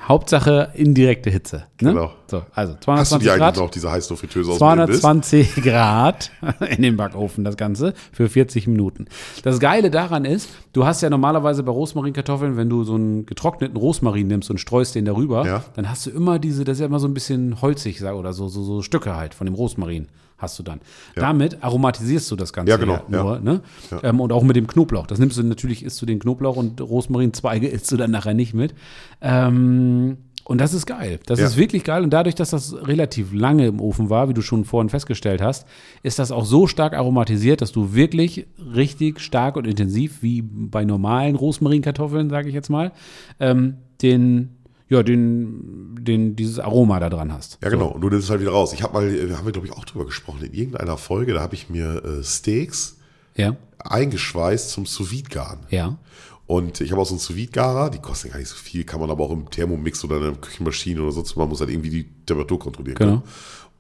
[0.09, 1.65] Hauptsache indirekte Hitze.
[1.81, 1.91] Ne?
[1.91, 2.13] Genau.
[2.27, 3.57] So, also Hast du 220 die eigentlich Grad.
[3.57, 5.01] noch, diese Heißluftfritteuse aus dem Imbiss?
[5.01, 6.31] 220 Grad
[6.71, 9.07] in den Backofen, das Ganze, für 40 Minuten.
[9.43, 13.77] Das Geile daran ist, du hast ja normalerweise bei Rosmarinkartoffeln, wenn du so einen getrockneten
[13.77, 15.65] Rosmarin nimmst und streust den darüber, Ja.
[15.75, 18.49] dann hast du immer diese, das ist ja immer so ein bisschen holzig oder so,
[18.49, 20.09] so, so Stücke halt von dem Rosmarin
[20.39, 20.81] hast du dann.
[21.15, 23.23] Damit aromatisierst du das Ganze Ja, genau, ja.
[23.23, 23.41] nur.
[23.41, 23.61] Ne?
[24.03, 25.07] Ähm, und auch mit dem Knoblauch.
[25.07, 28.53] Das nimmst du natürlich, isst du den Knoblauch und Rosmarinzweige isst du dann nachher nicht
[28.55, 28.75] mit.
[29.21, 31.21] Ähm, und das ist geil.
[31.25, 31.47] Das Ja.
[31.47, 32.03] ist wirklich geil.
[32.03, 35.67] Und dadurch, dass das relativ lange im Ofen war, wie du schon vorhin festgestellt hast,
[36.03, 40.85] ist das auch so stark aromatisiert, dass du wirklich richtig stark und intensiv, wie bei
[40.85, 42.93] normalen Rosmarinkartoffeln, sage ich jetzt mal,
[43.41, 44.51] ähm, den,
[44.95, 47.59] ja, den, den, dieses Aroma da dran hast.
[47.63, 47.89] Ja, genau.
[47.89, 48.73] Und du nimmst es halt wieder raus.
[48.73, 50.43] Ich habe mal, da haben wir, glaube ich, auch drüber gesprochen.
[50.43, 52.97] In irgendeiner Folge, da habe ich mir äh, Steaks
[53.37, 55.99] Ja, eingeschweißt zum sous garen ja,
[56.47, 59.01] Und ich habe auch so einen sous garer die kosten gar nicht so viel, kann
[59.01, 61.91] man aber auch im Thermomix oder in einer Küchenmaschine oder so, man muss halt irgendwie
[61.91, 63.11] die Temperatur kontrollieren Genau.
[63.19, 63.23] können.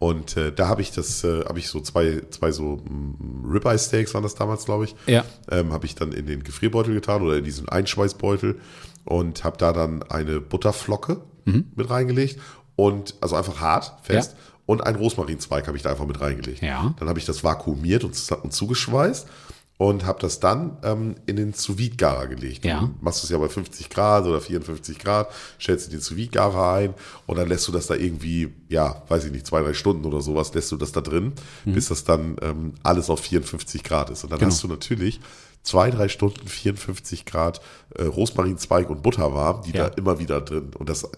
[0.04, 3.78] Und äh, da habe ich das, äh, habe ich so zwei, zwei so mm, Ribeye
[3.78, 4.94] Steaks waren das damals, glaube ich.
[5.06, 5.24] Ja.
[5.50, 8.60] Ähm, habe ich dann in den Gefrierbeutel getan oder in diesen Einschweißbeutel
[9.06, 11.72] und habe da dann eine Butterflocke Mhm.
[11.74, 12.38] mit reingelegt
[12.76, 14.36] und also einfach hart, fest.
[14.66, 16.60] Und einen Rosmarinzweig habe ich da einfach mit reingelegt.
[16.62, 16.94] Ja.
[16.98, 19.26] Dann habe ich das vakuumiert und, und zugeschweißt
[19.76, 22.64] und habe das dann ähm, in den sous garer gelegt.
[22.64, 22.80] Ja.
[22.82, 25.28] Du machst es ja bei 50 Grad oder 54 Grad,
[25.60, 26.94] stellst du den sous garer ein
[27.26, 30.20] und dann lässt du das da irgendwie, ja, weiß ich nicht, zwei, drei Stunden oder
[30.20, 31.32] sowas, lässt du das da drin,
[31.64, 34.22] bis das dann ähm, alles auf 54 Grad ist.
[34.24, 34.50] Und dann Genau.
[34.52, 35.20] hast du natürlich
[35.64, 37.60] zwei, drei Stunden 54 Grad
[37.96, 39.88] äh, Rosmarinzweig und Butter warm, die Ja.
[39.88, 40.70] da immer wieder drin.
[40.78, 41.08] Und das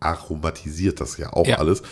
[0.00, 1.58] aromatisiert das ja auch Ja.
[1.58, 1.82] alles.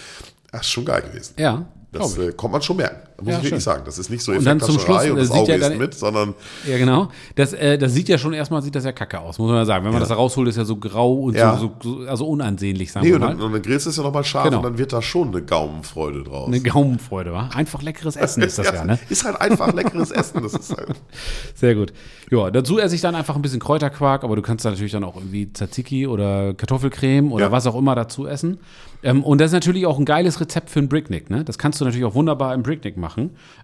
[0.50, 1.34] Das ist schon geil gewesen.
[1.38, 1.66] ja.
[1.92, 3.06] Das äh, kommt man schon merken.
[3.22, 3.60] Muss Ja, ich wirklich schön.
[3.60, 3.82] sagen.
[3.84, 5.56] Das ist nicht so Und dann zum Effekthascherei Schluss, und äh, das sieht Auge ja
[5.56, 6.34] ist dann- mit, sondern
[6.68, 7.08] Ja, genau.
[7.36, 9.64] Das, äh, das sieht ja schon erstmal, sieht das ja kacke aus, muss man ja
[9.64, 9.84] sagen.
[9.84, 10.00] Wenn man Ja.
[10.00, 13.10] das da rausholt, ist ja so grau und so, so, so, also unansehnlich, sagen nee,
[13.12, 13.28] wir und mal.
[13.28, 14.58] dann, und dann grillst du es ja nochmal scharf Genau.
[14.58, 16.48] und dann wird da schon eine Gaumenfreude draus.
[16.48, 17.48] Eine Gaumenfreude, wa?
[17.54, 18.98] Einfach leckeres Essen ist das ja, ne?
[19.08, 20.42] Ist halt einfach leckeres Essen.
[20.42, 20.88] Das ist halt,
[21.54, 21.92] Sehr gut.
[22.30, 25.04] Ja, dazu esse ich dann einfach ein bisschen Kräuterquark, aber du kannst da natürlich dann
[25.04, 28.58] auch irgendwie Tzatziki oder Kartoffelcreme oder was auch immer dazu essen.
[29.04, 31.44] Ähm, und das ist natürlich auch ein geiles Rezept für einen Bricknick, ne?
[31.44, 33.11] Das kannst du natürlich auch wunderbar im Bricknick machen.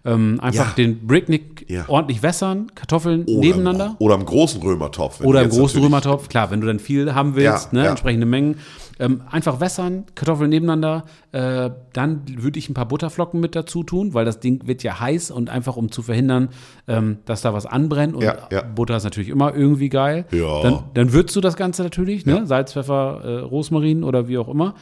[0.05, 0.75] Ähm, einfach Ja.
[0.85, 1.85] den Bricknick Ja.
[1.89, 3.97] ordentlich wässern, Kartoffeln oder nebeneinander.
[3.99, 5.21] Im, oder im großen Römertopf.
[5.21, 7.91] Oder im großen Römertopf, klar, wenn du dann viel haben willst, Ja, ne, ja.
[7.91, 8.57] entsprechende Mengen.
[9.01, 11.05] Ähm, einfach wässern, Kartoffeln nebeneinander.
[11.31, 14.99] Äh, dann würde ich ein paar Butterflocken mit dazu tun, weil das Ding wird ja
[14.99, 16.49] heiß und einfach um zu verhindern,
[16.89, 18.17] ähm, dass da was anbrennt.
[18.17, 18.63] Und Ja, ja.
[18.63, 20.25] Butter ist natürlich immer irgendwie geil.
[20.33, 20.63] Ja.
[20.63, 22.45] Dann, dann würzt du das Ganze natürlich, ne?
[22.47, 24.75] Salz, Pfeffer, äh, Rosmarin oder wie auch immer.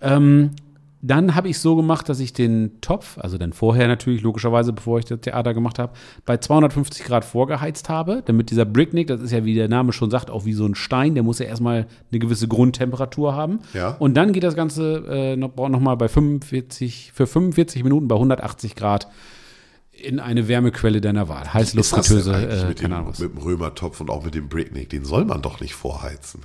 [0.00, 0.50] Ähm,
[1.06, 4.98] dann habe ich so gemacht, dass ich den Topf, also dann vorher natürlich, logischerweise, bevor
[4.98, 5.92] ich das Theater gemacht habe,
[6.24, 10.10] bei 250 Grad vorgeheizt habe, damit dieser Bricknick, das ist ja, wie der Name schon
[10.10, 13.60] sagt, auch wie so ein Stein, der muss ja erstmal eine gewisse Grundtemperatur haben.
[13.72, 13.90] Ja.
[13.98, 18.16] Und dann geht das Ganze äh, noch, noch mal bei 45, für 45 Minuten bei
[18.16, 19.08] 180 Grad
[19.92, 21.54] in eine Wärmequelle deiner Wahl.
[21.54, 24.90] Heißluftfritteuse, äh, mit, dem, mit dem Römertopf und auch mit dem Bricknick?
[24.90, 26.42] Den soll man doch nicht vorheizen.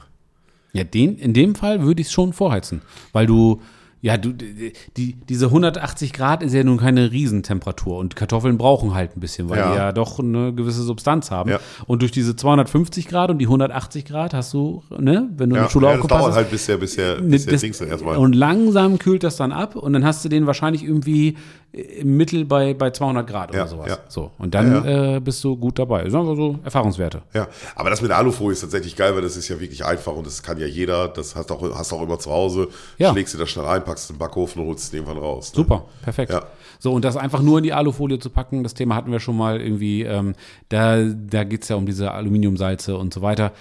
[0.74, 3.62] Ja, den, in dem Fall würde ich es schon vorheizen, weil du,
[4.04, 9.16] ja, du, die, diese 180 Grad ist ja nun keine Riesentemperatur und Kartoffeln brauchen halt
[9.16, 9.72] ein bisschen, weil Ja.
[9.72, 11.52] die ja doch eine gewisse Substanz haben.
[11.52, 11.60] Ja.
[11.86, 15.62] Und durch diese 250 Grad und die 180 Grad hast du, ne, wenn du in
[15.62, 17.54] Ja, der Schule ja, das dauert hast, halt, bis der, bis der, Ne, bis der
[17.60, 18.18] das- erstmal.
[18.18, 21.38] Und langsam kühlt das dann ab und dann hast du den wahrscheinlich irgendwie
[21.74, 23.88] im Mittel bei, bei 200 Grad Ja, oder sowas.
[23.90, 23.98] ja.
[24.10, 24.32] So.
[24.38, 26.10] Und dann Ja, Äh, bist du gut dabei.
[26.10, 27.22] Sagen wir so Erfahrungswerte.
[27.34, 30.14] Ja, aber das mit der Alufolie ist tatsächlich geil, weil das ist ja wirklich einfach
[30.14, 31.08] und das kann ja jeder.
[31.08, 32.68] Das hast du auch, hast auch immer zu Hause.
[32.98, 33.12] Ja.
[33.14, 35.52] Schlägst du das schnell ein, packst es in den Backofen und holst es irgendwann raus.
[35.54, 35.56] Ne?
[35.56, 36.32] Super, perfekt.
[36.34, 36.44] Ja.
[36.80, 39.38] So, und das einfach nur in die Alufolie zu packen, das Thema hatten wir schon
[39.38, 40.34] mal irgendwie, ähm,
[40.70, 43.52] da, da geht es ja um diese Aluminiumsalze und so weiter.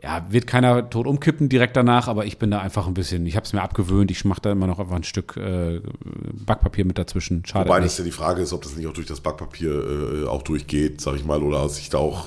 [0.00, 3.34] Ja, wird keiner tot umkippen direkt danach, aber ich bin da einfach ein bisschen, ich
[3.34, 5.80] habe es mir abgewöhnt, ich mache da immer noch einfach ein Stück äh,
[6.46, 7.44] Backpapier mit dazwischen.
[7.44, 7.68] Schade.
[7.68, 10.42] Wobei das ja die Frage ist, ob das nicht auch durch das Backpapier äh, auch
[10.42, 12.26] durchgeht, sag ich mal, oder sich da auch.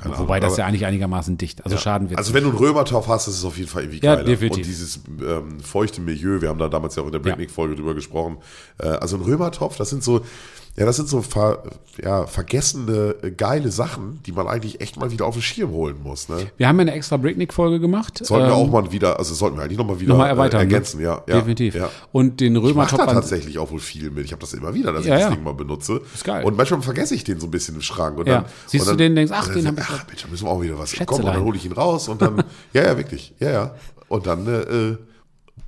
[0.00, 2.58] Keine Wobei das aber- ja eigentlich einigermaßen dicht, also Schaden wird Also wenn du einen
[2.58, 4.26] Römertopf hast, ist es auf jeden Fall irgendwie Ja, geiler.
[4.26, 4.56] definitiv.
[4.56, 7.94] Und dieses ähm, feuchte Milieu, wir haben da damals ja auch in der Breakneck-Folge drüber
[7.94, 8.38] gesprochen.
[8.78, 10.22] Äh, also ein Römertopf, das sind so,
[10.76, 11.62] ja, das sind so ver,
[12.02, 15.96] ja, vergessene, äh, geile Sachen, die man eigentlich echt mal wieder auf den Schirm holen
[16.02, 16.30] muss.
[16.30, 16.46] Ne?
[16.56, 18.24] Wir haben ja eine extra Breakneck-Folge gemacht.
[18.24, 20.62] Sollten wir ähm, auch mal wieder, also sollten wir eigentlich nochmal wieder nochmal erweitern.
[20.62, 20.72] äh, ne?
[20.72, 21.34] ergänzen, ja, ja.
[21.36, 21.74] Definitiv.
[21.74, 21.90] Ja.
[22.10, 24.24] Und den Ich mache Römertopf da tatsächlich auch wohl viel mit.
[24.24, 25.34] Ich habe das immer wieder, dass Ja, ich das.
[25.34, 26.00] Ding mal benutze.
[26.14, 26.42] Ist geil.
[26.42, 28.16] Und manchmal vergesse ich den so ein bisschen im Schrank.
[28.18, 30.06] Und dann, Siehst und du dann, den und denkst, ach, den dann, hab ich ach,
[30.08, 31.06] Mensch, da müssen wir auch wieder was Schätzelein.
[31.06, 31.24] kommen.
[31.28, 33.74] Und dann hole ich ihn raus und dann, ja, ja, wirklich, ja, ja.
[34.08, 34.96] Und dann, äh,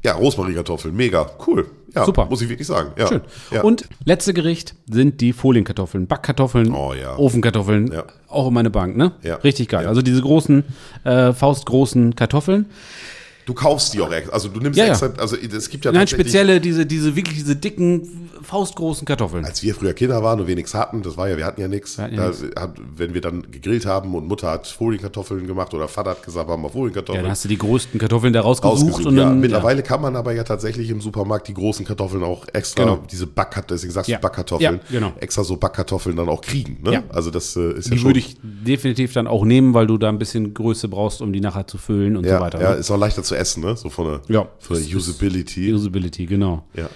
[0.04, 1.66] ja, Rosmarinkartoffeln, mega, cool.
[1.94, 2.26] Ja, Super.
[2.26, 2.90] muss ich wirklich sagen.
[2.98, 3.06] Ja.
[3.06, 3.20] Schön.
[3.52, 3.62] Ja.
[3.62, 7.16] Und letzte Gericht sind die Folienkartoffeln, Backkartoffeln, Oh, ja.
[7.16, 8.04] Ofenkartoffeln, Ja.
[8.28, 9.12] auch in meine Bank, ne?
[9.22, 9.36] Ja.
[9.36, 9.86] Richtig geil.
[9.86, 10.64] Also diese großen,
[11.04, 12.66] äh, faustgroßen Kartoffeln.
[13.46, 14.90] Du kaufst die auch extra, also du nimmst Ja, ja.
[14.92, 19.44] extra, also es gibt ja Nein, spezielle, diese, diese, wirklich diese dicken, faustgroßen Kartoffeln.
[19.44, 21.68] Als wir früher Kinder waren und wir nichts hatten, das war ja, wir hatten ja
[21.68, 22.32] nichts, Wir ja
[22.96, 26.62] wenn wir dann gegrillt haben und Mutter hat Folienkartoffeln gemacht oder Vater hat gesagt, haben
[26.62, 27.22] wir Ja, Folienkartoffeln.
[27.24, 29.24] dann hast du die größten Kartoffeln da rausgesucht, und ja.
[29.24, 29.40] dann.
[29.40, 33.02] Mittlerweile kann man aber ja tatsächlich im Supermarkt die großen Kartoffeln auch extra, Genau.
[33.10, 34.18] diese Backkartoffeln, deswegen sagst Ja.
[34.18, 35.12] du Backkartoffeln, Ja, genau.
[35.20, 36.78] extra so Backkartoffeln dann auch kriegen.
[36.82, 36.92] Ne?
[36.94, 37.02] Ja.
[37.10, 40.08] Also das äh, ist ja Die würde ich definitiv dann auch nehmen, weil du da
[40.08, 42.60] ein bisschen Größe brauchst, um die nachher zu füllen und ja, so weiter.
[42.60, 42.76] ja, ne?
[42.76, 43.76] ist auch leichter zu essen, ne?
[43.76, 44.46] So von der, Ja.
[44.58, 45.72] von der Usability.
[45.72, 46.64] Usability, genau.
[46.74, 46.88] ja.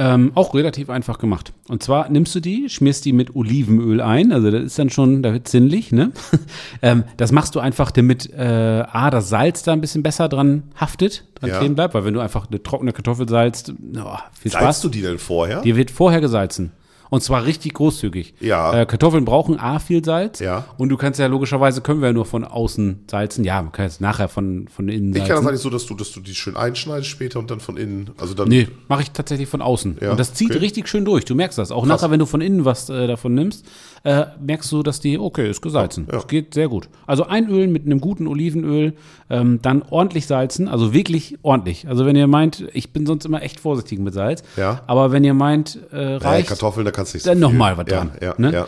[0.00, 1.52] Ähm, auch relativ einfach gemacht.
[1.66, 5.24] Und zwar nimmst du die, schmierst die mit Olivenöl ein, also das ist dann schon,
[5.24, 6.12] da wird sinnlich, ne?
[6.82, 10.62] ähm, das machst du einfach, damit äh, A, das Salz da ein bisschen besser dran
[10.76, 11.58] haftet, dran Ja.
[11.58, 14.62] kleben bleibt, weil wenn du einfach eine trockene Kartoffel salzt, oh, viel Spaß.
[14.62, 15.62] Salzt du die denn vorher?
[15.62, 16.70] Die wird vorher gesalzen.
[17.10, 18.34] Und zwar richtig großzügig.
[18.40, 18.82] Ja.
[18.82, 20.40] Äh, Kartoffeln brauchen A viel Salz.
[20.40, 20.66] Ja.
[20.76, 23.44] Und du kannst ja logischerweise können wir ja nur von außen salzen.
[23.44, 25.34] Ja, man kann jetzt nachher von, von innen ich salzen.
[25.34, 27.76] kann das eigentlich so, dass du, dass du die schön einschneidest später und dann von
[27.76, 28.48] innen, also dann.
[28.48, 29.98] Nee, mache ich tatsächlich von außen.
[30.00, 30.58] Ja, und das zieht okay.
[30.58, 31.24] richtig schön durch.
[31.24, 31.70] Du merkst das.
[31.70, 33.64] Auch nachher, wenn du von innen was äh, davon nimmst,
[34.04, 36.06] äh, merkst du, dass die, okay, ist gesalzen.
[36.06, 36.12] Ja.
[36.14, 36.88] Das geht sehr gut.
[37.06, 38.94] Also einölen mit einem guten Olivenöl,
[39.30, 41.88] ähm, dann ordentlich salzen, also wirklich ordentlich.
[41.88, 44.82] Also wenn ihr meint, ich bin sonst immer echt vorsichtig mit Salz, Ja.
[44.86, 47.86] aber wenn ihr meint, äh, reicht, Kartoffeln, da kannst du nicht so dann nochmal was
[47.88, 48.52] ja, dran, Ja, ne?
[48.52, 48.66] ja.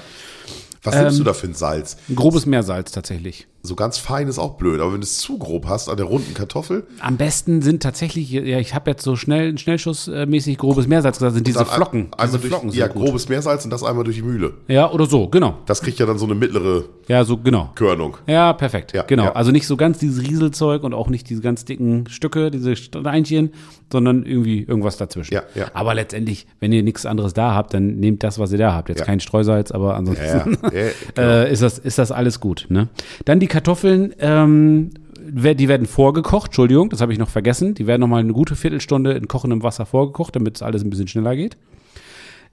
[0.82, 1.96] Was nimmst du da für ein Salz?
[2.08, 3.46] Ein grobes Meersalz tatsächlich.
[3.62, 6.06] So ganz fein ist auch blöd, aber wenn du es zu grob hast an der
[6.06, 11.18] runden Kartoffel, Am besten sind tatsächlich, ja, ich habe jetzt so schnell, schnellschussmäßig grobes Meersalz
[11.18, 12.08] gesagt, sind diese Flocken.
[12.12, 13.04] Einmal diese durch, Flocken ja, gut.
[13.04, 14.54] grobes Meersalz und das einmal durch die Mühle.
[14.68, 15.58] Ja, oder so, genau.
[15.66, 17.70] Das kriegt ja dann so eine mittlere Ja, so, genau.
[17.74, 18.16] Körnung.
[18.26, 18.94] Ja, perfekt.
[18.94, 19.24] Ja, genau.
[19.24, 19.32] ja.
[19.32, 23.52] Also nicht so ganz dieses Rieselzeug und auch nicht diese ganz dicken Stücke, diese Steinchen,
[23.92, 25.34] sondern irgendwie irgendwas dazwischen.
[25.34, 25.66] Ja, ja.
[25.74, 28.88] Aber letztendlich, wenn ihr nichts anderes da habt, dann nehmt das, was ihr da habt.
[28.88, 30.56] Jetzt kein Streusalz, aber ansonsten
[31.14, 31.28] Genau.
[31.28, 32.66] äh, ist, das, ist das alles gut.
[32.68, 32.88] Ne?
[33.24, 37.74] Dann die Kartoffeln, ähm, die werden vorgekocht, Entschuldigung, das habe ich noch vergessen.
[37.74, 41.08] Die werden nochmal eine gute Viertelstunde in kochendem Wasser vorgekocht, damit es alles ein bisschen
[41.08, 41.56] schneller geht.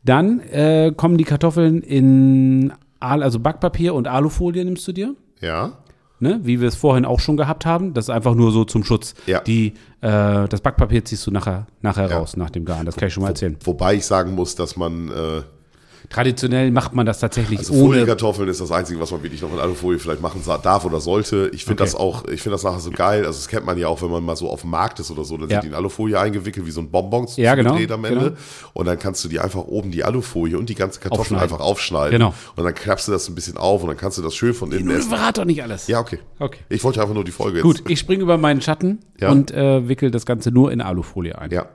[0.03, 5.73] Dann äh, kommen die Kartoffeln in Al also Backpapier und Alufolie nimmst du dir Ja.
[6.19, 7.93] ne, wie wir es vorhin auch schon gehabt haben.
[7.93, 9.13] Das ist einfach nur so zum Schutz.
[9.27, 9.41] Ja.
[9.41, 12.17] Die, äh, das Backpapier ziehst du nachher, nachher Ja.
[12.17, 12.85] raus, nach dem Garen.
[12.85, 13.57] Das kann ich schon mal erzählen.
[13.63, 15.41] Wobei ich sagen muss, dass man äh,
[16.09, 17.83] Traditionell macht man das tatsächlich also ohne.
[17.83, 21.49] Folienkartoffeln ist das Einzige, was man wirklich noch in Alufolie vielleicht machen darf oder sollte.
[21.53, 21.91] Ich finde Okay.
[21.91, 23.25] das auch, ich finde das nachher so geil.
[23.25, 25.25] Also das kennt man ja auch, wenn man mal so auf dem Markt ist oder
[25.25, 25.55] so, dann Ja.
[25.57, 28.09] sind die in Alufolie eingewickelt, wie so ein Bonbon Ja, genau, am Ende.
[28.09, 28.31] genau.
[28.73, 32.11] Und dann kannst du die einfach oben die Alufolie und die ganze Kartoffel einfach aufschneiden.
[32.11, 32.33] Genau.
[32.55, 34.71] Und dann klappst du das ein bisschen auf und dann kannst du das schön von
[34.71, 35.09] innen Du essen.
[35.09, 35.87] verrat doch nicht alles.
[35.87, 36.19] Ja, okay.
[36.39, 36.59] Okay.
[36.69, 37.89] Ich wollte einfach nur die Folge Gut, jetzt.
[37.89, 39.29] ich springe über meinen Schatten Ja.
[39.29, 41.51] und äh, wickel das Ganze nur in Alufolie ein.
[41.51, 41.65] Ja.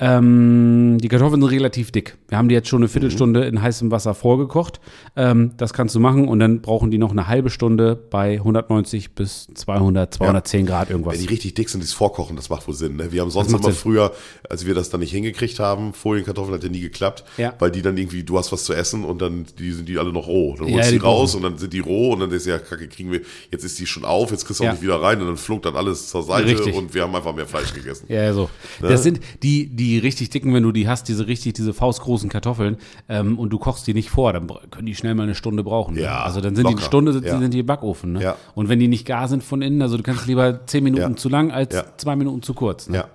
[0.00, 2.16] Ähm, die Kartoffeln sind relativ dick.
[2.28, 4.80] Wir haben die jetzt schon eine Viertelstunde in heißem Wasser vorgekocht.
[5.16, 9.12] Ähm, das kannst du machen und dann brauchen die noch eine halbe Stunde bei 190
[9.14, 11.14] bis 200, 210 Grad irgendwas.
[11.14, 12.96] Wenn die richtig dick sind, dieses Vorkochen, das macht wohl Sinn.
[12.96, 13.10] Ne?
[13.12, 13.72] Wir haben sonst immer Sinn.
[13.72, 14.12] früher,
[14.48, 17.54] als wir das dann nicht hingekriegt haben, Folienkartoffeln hat ja nie geklappt, Ja.
[17.58, 20.12] weil die dann irgendwie, du hast was zu essen und dann die sind die alle
[20.12, 20.54] noch roh.
[20.58, 22.44] Dann Ja, holst du die die raus und dann sind die roh und dann denkst
[22.44, 24.70] du, ja, kacke, kriegen wir, jetzt ist die schon auf, jetzt kriegst du Ja.
[24.70, 26.76] auch nicht wieder rein und dann flog dann alles zur Seite Richtig.
[26.76, 28.06] und wir haben einfach mehr Fleisch gegessen.
[28.08, 28.48] Ja, so.
[28.80, 28.88] Ne?
[28.88, 32.76] Das sind die, die richtig dicken, wenn du die hast, diese richtig, diese faustgroßen Kartoffeln,
[33.08, 35.94] ähm, und du kochst die nicht vor, dann können die schnell mal eine Stunde brauchen.
[35.94, 36.02] ne?
[36.02, 36.84] Ja, Also dann sind die eine locker.
[36.86, 37.38] Stunde, sind, Ja.
[37.38, 38.22] sind die im Backofen, ne?
[38.22, 38.36] Ja.
[38.54, 41.16] Und wenn die nicht gar sind von innen, also du kannst lieber zehn Minuten Ja.
[41.16, 42.88] zu lang als zwei Minuten zu kurz.
[42.90, 42.98] Ne?
[42.98, 43.08] Ja.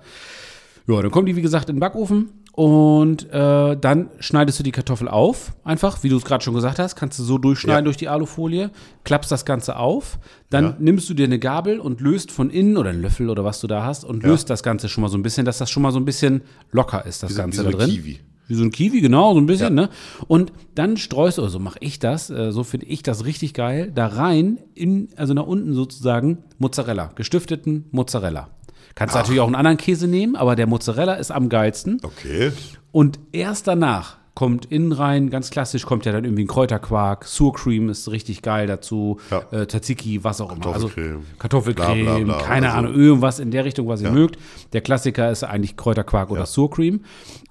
[0.95, 4.71] Ja, dann kommen die, wie gesagt, in den Backofen und äh, dann schneidest du die
[4.71, 7.85] Kartoffel auf, einfach, wie du es gerade schon gesagt hast, kannst du so durchschneiden Ja.
[7.85, 8.69] durch die Alufolie,
[9.03, 10.19] klappst das Ganze auf,
[10.51, 10.75] dann Ja.
[10.79, 13.65] nimmst du dir eine Gabel und löst von innen oder einen Löffel oder was du
[13.67, 14.29] da hast und Ja.
[14.29, 16.41] löst das Ganze schon mal so ein bisschen, dass das schon mal so ein bisschen
[16.71, 17.89] locker ist, das Wie so- Ganze wie so da drin.
[17.89, 18.19] Kiwi.
[18.47, 19.89] Wie so ein Kiwi, genau, so ein bisschen, ne?
[20.27, 23.89] Und dann streust du, also mache ich das, äh, so finde ich das richtig geil,
[23.95, 28.49] da rein, in, also nach unten sozusagen Mozzarella, gestifteten Mozzarella.
[28.95, 31.99] Kannst du natürlich auch einen anderen Käse nehmen, aber der Mozzarella ist am geilsten.
[32.03, 32.51] Okay.
[32.91, 37.53] Und erst danach kommt innen rein, ganz klassisch, kommt ja dann irgendwie ein Kräuterquark, Sour
[37.53, 39.43] Cream ist richtig geil dazu, Ja.
[39.51, 40.73] äh, Tzatziki, was auch immer.
[40.73, 40.89] Also
[41.37, 42.03] Kartoffelcreme.
[42.03, 44.13] Bla, bla, bla, keine also- Ahnung, irgendwas in der Richtung, was ihr Ja.
[44.13, 44.37] mögt.
[44.73, 47.01] Der Klassiker ist eigentlich Kräuterquark oder Sour Cream.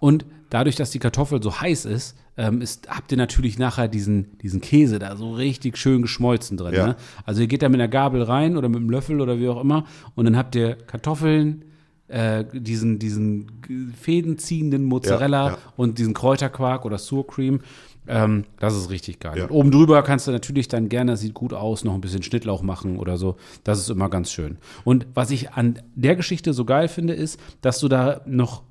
[0.00, 4.38] Und dadurch, dass die Kartoffel so heiß ist, ähm, ist, habt ihr natürlich nachher diesen,
[4.38, 6.74] diesen Käse da so richtig schön geschmolzen drin.
[6.74, 6.86] Ja.
[6.88, 6.96] Ne?
[7.24, 9.60] Also ihr geht da mit einer Gabel rein oder mit einem Löffel oder wie auch
[9.60, 9.84] immer
[10.14, 11.64] und dann habt ihr Kartoffeln,
[12.08, 15.58] äh, diesen, diesen fädenziehenden Mozzarella Ja, ja.
[15.76, 17.60] und diesen Kräuterquark oder Sour Cream.
[18.06, 19.38] Ähm, das ist richtig geil.
[19.38, 19.44] Ja.
[19.44, 22.22] Und oben drüber kannst du natürlich dann gerne, das sieht gut aus, noch ein bisschen
[22.22, 23.36] Schnittlauch machen oder so.
[23.64, 24.58] Das ist immer ganz schön.
[24.84, 28.62] Und was ich an der Geschichte so geil finde, ist, dass du da noch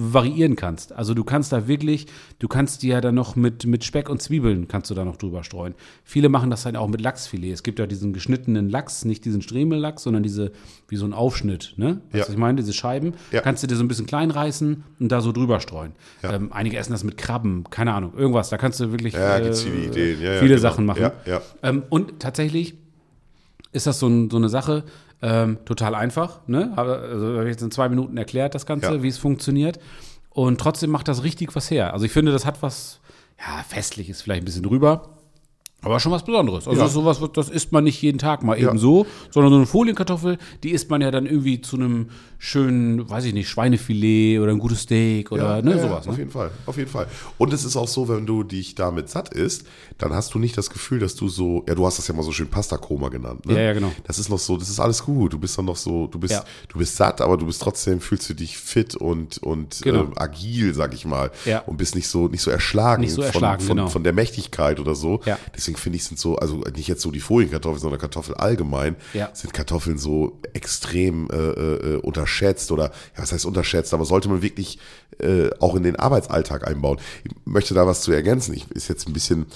[0.00, 0.92] variieren kannst.
[0.92, 2.06] Also du kannst da wirklich,
[2.38, 5.16] du kannst die ja dann noch mit, mit Speck und Zwiebeln kannst du da noch
[5.16, 5.74] drüber streuen.
[6.04, 7.52] Viele machen das dann auch mit Lachsfilet.
[7.52, 10.52] Es gibt ja diesen geschnittenen Lachs, nicht diesen Stremellachs, sondern diese,
[10.88, 12.00] wie so ein Aufschnitt, ne?
[12.12, 12.20] Ja.
[12.20, 13.14] Was ich meine, diese Scheiben.
[13.30, 13.42] Ja.
[13.42, 15.92] Kannst du dir so ein bisschen klein reißen und da so drüber streuen.
[16.22, 16.32] Ja.
[16.32, 18.48] Ähm, einige essen das mit Krabben, keine Ahnung, irgendwas.
[18.48, 20.58] Da kannst du wirklich äh, viele genau.
[20.58, 21.10] Sachen machen.
[21.62, 22.74] Ähm, und tatsächlich
[23.72, 24.84] ist das so, ein, so eine Sache,
[25.22, 26.40] ähm, total einfach.
[26.46, 26.72] Ne?
[26.76, 26.92] Also
[27.36, 29.02] habe ich jetzt in zwei Minuten erklärt, das Ganze, Ja.
[29.02, 29.78] wie es funktioniert.
[30.30, 31.92] Und trotzdem macht das richtig was her.
[31.92, 33.00] Also ich finde, das hat was,
[33.38, 35.08] ja, festliches vielleicht ein bisschen drüber.
[35.82, 36.68] Aber schon was Besonderes.
[36.68, 36.88] Also Ja.
[36.88, 38.68] sowas, das isst man nicht jeden Tag mal Ja.
[38.68, 43.08] eben so, sondern so eine Folienkartoffel, die isst man ja dann irgendwie zu einem schönen,
[43.08, 46.08] weiß ich nicht, Schweinefilet oder ein gutes Steak oder ne, ja, sowas.
[46.08, 46.18] Auf Ne?
[46.20, 47.06] jeden Fall, auf jeden Fall.
[47.38, 49.66] Und es ist auch so, wenn du dich damit satt isst,
[49.98, 52.22] dann hast du nicht das Gefühl, dass du so, ja, du hast das ja mal
[52.22, 53.44] so schön Pasta-Koma genannt.
[53.46, 53.54] Ne?
[53.54, 53.92] Ja, ja, genau.
[54.04, 55.32] Das ist noch so, das ist alles gut.
[55.34, 56.44] Du bist dann noch so, du bist, Ja.
[56.68, 60.04] du bist satt, aber du bist trotzdem, fühlst du dich fit und, und Genau.
[60.04, 61.30] äh, agil, sag ich mal.
[61.44, 61.60] Ja.
[61.60, 63.88] Und bist nicht so, nicht so erschlagen, Nicht so von, erschlagen, von, genau.
[63.88, 65.20] von der Mächtigkeit oder so.
[65.26, 65.38] Ja.
[65.54, 69.30] Deswegen finde ich, sind so, also nicht jetzt so die Folienkartoffeln, sondern Kartoffeln allgemein, Ja.
[69.34, 74.42] sind Kartoffeln so extrem äh, äh, unterschätzt oder, ja, was heißt unterschätzt, aber sollte man
[74.42, 74.78] wirklich
[75.18, 76.98] äh, auch in den Arbeitsalltag einbauen.
[77.24, 78.54] Ich möchte da was zu ergänzen.
[78.54, 79.46] Ich ist jetzt ein bisschen,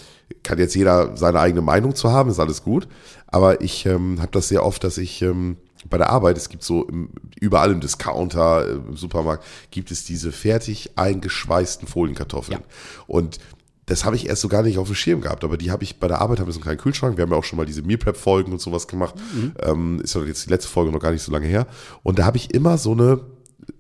[0.43, 2.89] kann jetzt jeder seine eigene Meinung zu haben, ist alles gut,
[3.27, 5.57] aber ich ähm, habe das sehr oft, dass ich ähm,
[5.91, 10.05] bei der Arbeit, es gibt so im, überall im Discounter, äh, im Supermarkt, gibt es
[10.05, 12.61] diese fertig eingeschweißten Folienkartoffeln.
[12.61, 12.65] Ja.
[13.07, 13.39] Und
[13.87, 15.99] das habe ich erst so gar nicht auf dem Schirm gehabt, aber die habe ich
[16.01, 17.17] bei der Arbeit, haben wir so einen kleinen Kühlschrank.
[17.17, 19.15] Wir haben ja auch schon mal diese Meal Prep Folgen und sowas gemacht.
[19.35, 19.53] Mhm.
[19.61, 21.67] Ähm, ist ja jetzt die letzte Folge noch gar nicht so lange her.
[22.03, 23.21] Und da habe ich immer so eine,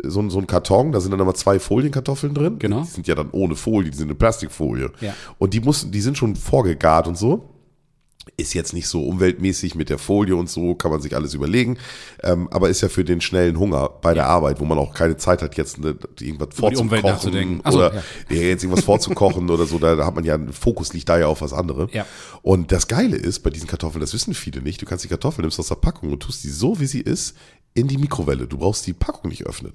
[0.03, 2.59] so, ein- so ein Karton, da sind dann immer zwei Folienkartoffeln drin.
[2.59, 2.83] Genau.
[2.83, 4.91] Die sind ja dann ohne Folie, die sind in Plastikfolie.
[5.01, 5.15] Ja.
[5.39, 7.51] Und die mussten, die sind schon vorgegart und so.
[8.37, 11.79] Ist jetzt nicht so umweltmäßig mit der Folie und so, kann man sich alles überlegen.
[12.23, 15.17] Ähm, aber ist ja für den schnellen Hunger bei der Arbeit, wo man auch keine
[15.17, 18.03] Zeit hat, jetzt ne, irgendwas Über vorzukochen so, oder ja.
[18.31, 21.27] ja, jetzt irgendwas vorzukochen oder so, da, da hat man ja, Fokus liegt da ja
[21.27, 21.91] auf was anderes.
[21.93, 22.07] Ja.
[22.43, 25.43] Und das Geile ist bei diesen Kartoffeln, das wissen viele nicht, du kannst die Kartoffel
[25.43, 27.37] nimmst aus der Packung und tust die so, wie sie ist,
[27.75, 28.47] in die Mikrowelle.
[28.47, 29.73] Du brauchst die Packung nicht öffnen.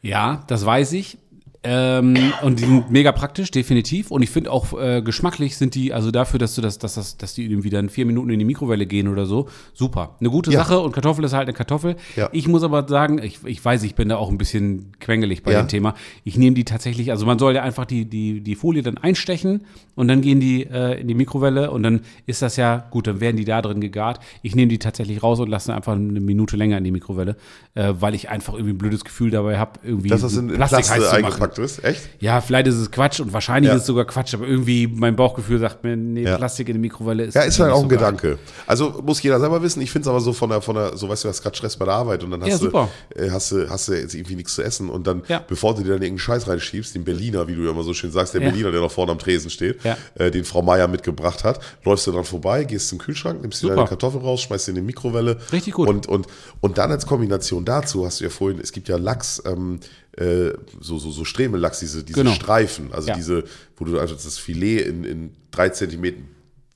[0.00, 1.18] Ja, das weiß ich.
[1.64, 4.10] Ähm, und die sind mega praktisch, definitiv.
[4.10, 7.16] Und ich finde auch äh, geschmacklich sind die, also dafür, dass du das, dass das,
[7.18, 10.16] dass die irgendwie dann vier Minuten in die Mikrowelle gehen oder so, super.
[10.18, 10.58] Eine gute Ja.
[10.64, 11.94] Sache und Kartoffel ist halt eine Kartoffel.
[12.16, 12.28] Ja.
[12.32, 15.52] Ich muss aber sagen, ich, ich weiß, ich bin da auch ein bisschen quengelig bei
[15.52, 15.62] Ja.
[15.62, 15.94] dem Thema.
[16.24, 19.62] Ich nehme die tatsächlich, also man soll ja einfach die, die, die Folie dann einstechen
[19.94, 23.20] und dann gehen die äh, in die Mikrowelle und dann ist das ja, gut, dann
[23.20, 24.18] werden die da drin gegart.
[24.42, 27.36] Ich nehme die tatsächlich raus und lasse einfach eine Minute länger in die Mikrowelle,
[27.76, 31.20] äh, weil ich einfach irgendwie ein blödes Gefühl dabei habe, irgendwie das Plastik heiß zu
[31.20, 31.51] machen.
[31.58, 31.84] Ist.
[31.84, 32.02] Echt?
[32.20, 33.74] Ja, vielleicht ist es Quatsch und wahrscheinlich Ja.
[33.76, 36.36] ist es sogar Quatsch, aber irgendwie mein Bauchgefühl sagt mir, nee, Ja.
[36.36, 37.88] Plastik in der Mikrowelle ist Ja, ist halt auch ein.
[37.88, 38.38] Gedanke.
[38.66, 39.80] Also muss jeder selber wissen.
[39.82, 41.76] Ich finde es aber so von der, von der, so weißt du, hast gerade Stress
[41.76, 42.88] bei der Arbeit und dann hast Ja, du, super.
[43.16, 45.88] äh, hast du, hast du jetzt irgendwie nichts zu essen und dann, bevor du dir
[45.90, 48.40] dann irgendeinen Scheiß reinschiebst, den Berliner, wie du ja immer so schön sagst, der.
[48.40, 49.78] Berliner, der noch vorne am Tresen steht,
[50.16, 53.66] äh, den Frau Meier mitgebracht hat, läufst du dran vorbei, gehst zum Kühlschrank, nimmst dir
[53.68, 53.76] Super.
[53.76, 55.38] deine Kartoffel raus, schmeißt sie in die Mikrowelle.
[55.52, 55.88] Richtig gut.
[55.88, 56.26] Und, und,
[56.60, 59.78] und dann als Kombination dazu hast du ja vorhin, es gibt ja Lachs, ähm,
[60.16, 62.32] äh, so, so, so Stremellachs, diese, diese Genau.
[62.34, 63.14] Streifen, also Ja.
[63.14, 63.44] diese,
[63.76, 66.18] wo du einfach das Filet in, in drei Zentimeter,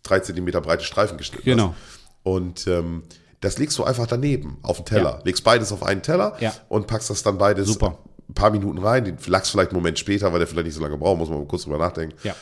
[0.03, 1.68] drei Zentimeter breite Streifen geschnitten Genau.
[1.70, 2.01] hast.
[2.22, 3.03] Und ähm,
[3.41, 5.16] das legst du einfach daneben auf den Teller.
[5.18, 5.22] Ja.
[5.24, 6.55] Legst beides auf einen Teller Ja.
[6.68, 7.99] und packst das dann beides Super.
[8.28, 9.05] ein paar Minuten rein.
[9.05, 11.39] Den Lachs vielleicht einen Moment später, weil der vielleicht nicht so lange braucht, muss man
[11.39, 12.16] mal kurz drüber nachdenken.
[12.24, 12.34] Ja.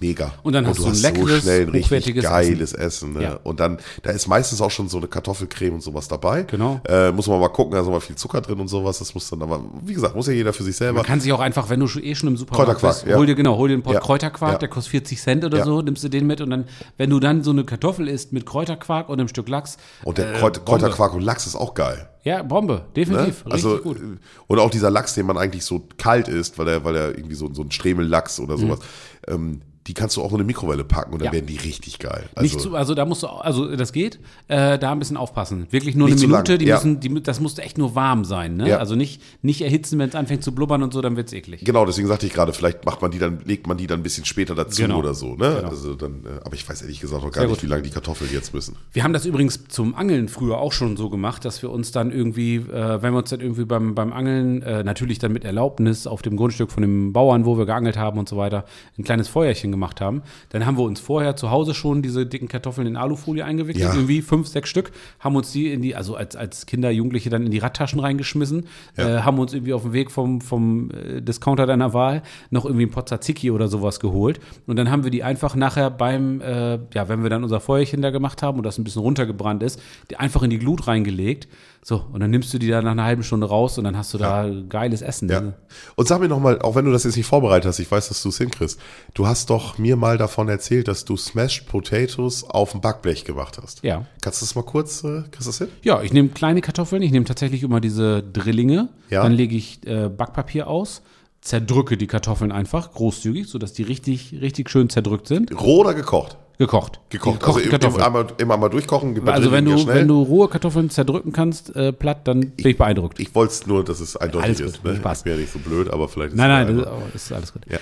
[0.00, 0.32] Mega.
[0.42, 3.12] Und dann hast du ein leckeres, schnell ein richtig hochwertiges geiles Essen.
[3.12, 3.22] ne?
[3.22, 3.40] Ja.
[3.42, 6.44] Und dann, da ist meistens auch schon so eine Kartoffelcreme und sowas dabei.
[6.44, 6.80] Genau.
[6.88, 8.98] Äh, muss man mal gucken, da ist mal viel Zucker drin und sowas.
[9.00, 11.00] Das muss dann aber, wie gesagt, muss ja jeder für sich selber.
[11.00, 13.16] Man kann sich auch einfach, wenn du eh schon im Supermarkt bist, ja.
[13.16, 14.00] hol dir genau, hol dir einen Pot Ja.
[14.00, 16.64] Kräuterquark, der kostet 40 Cent oder so, nimmst du den mit und dann,
[16.96, 20.34] wenn du dann so eine Kartoffel isst mit Kräuterquark und einem Stück Lachs, und der
[20.34, 20.60] äh, Kräuter.
[20.62, 22.08] Kräuterquark und Lachs ist auch geil.
[22.24, 22.82] Ja, Bombe, Ne?
[22.96, 23.96] definitiv, richtig Also, gut.
[23.98, 24.00] äh,
[24.46, 27.34] und auch dieser Lachs, den man eigentlich so kalt isst, weil er, weil er irgendwie
[27.34, 28.78] so, so ein Stremellachs oder sowas,
[29.26, 31.34] ähm, die kannst du auch in eine Mikrowelle packen und dann Mhm.
[31.34, 31.40] Ja.
[31.40, 32.28] werden die richtig geil.
[32.36, 35.16] Also, nicht zu, also da musst du, auch- also das geht, äh, da ein bisschen
[35.16, 35.66] aufpassen.
[35.72, 36.76] Wirklich nur eine Minute, die ja.
[36.76, 38.68] müssen, die, das musste echt nur warm sein, ne?
[38.68, 38.76] Ja.
[38.78, 41.64] Also nicht, nicht erhitzen, wenn es anfängt zu blubbern und so, dann wird's eklig.
[41.64, 44.02] Genau, deswegen sagte ich gerade, vielleicht macht man die dann, legt man die dann ein
[44.04, 45.00] bisschen später dazu Genau.
[45.00, 45.56] oder so, ne?
[45.56, 45.68] Genau.
[45.70, 47.62] Also dann, äh, aber ich weiß ehrlich gesagt noch gar Sehr nicht, gut.
[47.64, 48.76] wie lange die Kartoffeln jetzt müssen.
[48.92, 52.11] Wir haben das übrigens zum Angeln früher auch schon so gemacht, dass wir uns dann
[52.12, 56.06] irgendwie, äh, wenn wir uns dann irgendwie beim, beim Angeln, äh, natürlich dann mit Erlaubnis
[56.06, 58.64] auf dem Grundstück von dem Bauern, wo wir geangelt haben und so weiter,
[58.98, 62.48] ein kleines Feuerchen gemacht haben, dann haben wir uns vorher zu Hause schon diese dicken
[62.48, 63.94] Kartoffeln in Alufolie eingewickelt, Ja.
[63.94, 67.44] irgendwie fünf, sechs Stück, haben uns die in die, also als, als Kinder, Jugendliche dann
[67.44, 71.66] in die Radtaschen reingeschmissen, äh, haben uns irgendwie auf dem Weg vom, vom äh, Discounter
[71.66, 75.22] deiner Wahl noch irgendwie ein Pot Tzatziki oder sowas geholt und dann haben wir die
[75.22, 78.78] einfach nachher beim, äh, ja, wenn wir dann unser Feuerchen da gemacht haben und das
[78.78, 81.48] ein bisschen runtergebrannt ist, die einfach in die Glut reingelegt.
[81.84, 84.14] So, und dann nimmst du die da nach einer halben Stunde raus und dann hast
[84.14, 85.28] du da geiles Essen.
[85.28, 85.40] Ja.
[85.40, 85.54] Ne?
[85.96, 88.22] Und sag mir nochmal, auch wenn du das jetzt nicht vorbereitet hast, ich weiß, dass
[88.22, 88.78] du es hinkriegst,
[89.14, 93.58] du hast doch mir mal davon erzählt, dass du Smashed Potatoes auf dem Backblech gemacht
[93.60, 93.82] hast.
[93.82, 94.06] Ja.
[94.20, 95.68] Kannst du das mal kurz, äh, kriegst du das hin?
[95.82, 99.24] Ja, ich nehme kleine Kartoffeln, ich nehme tatsächlich immer diese Drillinge, Ja.
[99.24, 101.02] dann lege ich äh, Backpapier aus,
[101.40, 105.50] zerdrücke die Kartoffeln einfach großzügig, sodass die richtig, richtig schön zerdrückt sind.
[105.60, 106.36] Roh oder gekocht?
[106.58, 107.00] Gekocht.
[107.10, 107.40] Gekocht.
[107.40, 108.06] Die gekochten also Kartoffeln.
[108.06, 109.28] Immer, immer mal durchkochen.
[109.28, 113.18] also wenn du, wenn du rohe Kartoffeln zerdrücken kannst, äh, platt, dann bin ich beeindruckt.
[113.20, 114.82] Ich wollte es nur, dass es eindeutig Alles ist.
[114.82, 114.96] gut, Ne?
[114.98, 115.18] Spaß.
[115.18, 117.14] Ich bin ja nicht so blöd, aber vielleicht ist Nein, es nein, das einfach- ist,
[117.24, 117.62] ist alles gut.
[117.70, 117.78] Ja.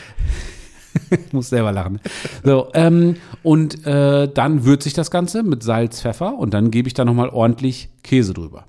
[1.11, 2.01] ich muss selber lachen.
[2.45, 6.89] So, ähm, und äh, dann würze ich das Ganze mit Salz, Pfeffer und dann gebe
[6.89, 8.65] ich da nochmal ordentlich Käse drüber.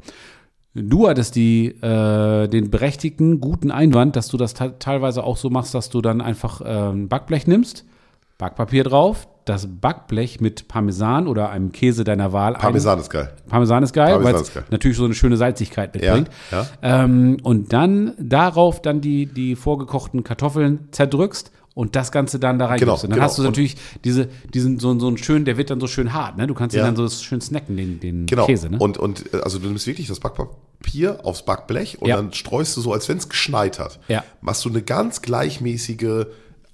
[0.74, 5.50] Du hattest die, äh, den berechtigten, guten Einwand, dass du das te- teilweise auch so
[5.50, 7.84] machst, dass du dann einfach ähm, Backblech nimmst,
[8.38, 13.32] Backpapier drauf, das Backblech mit Parmesan oder einem Käse deiner Wahl ein- Parmesan ist geil.
[13.50, 16.30] Parmesan ist geil, weil es natürlich so eine schöne Salzigkeit mitbringt.
[16.52, 22.60] Ja, Ähm, und dann darauf dann die, die vorgekochten Kartoffeln zerdrückst und das Ganze dann
[22.60, 22.82] da reingibst.
[22.82, 23.24] Genau, und dann genau.
[23.24, 26.38] hast du natürlich diese, diesen so, so einen schönen, der wird dann so schön hart,
[26.38, 26.46] ne?
[26.48, 26.86] Du kannst ihn Ja.
[26.86, 28.46] dann so schön snacken, den, den Genau.
[28.46, 28.78] Käse, ne?
[28.78, 32.18] Und, und äh, also du nimmst wirklich das Backpapier aufs Backblech und Ja.
[32.18, 34.00] dann streust du so, als wenn es geschneit hat.
[34.10, 34.24] Ja.
[34.42, 36.26] Machst du eine ganz gleichmäßige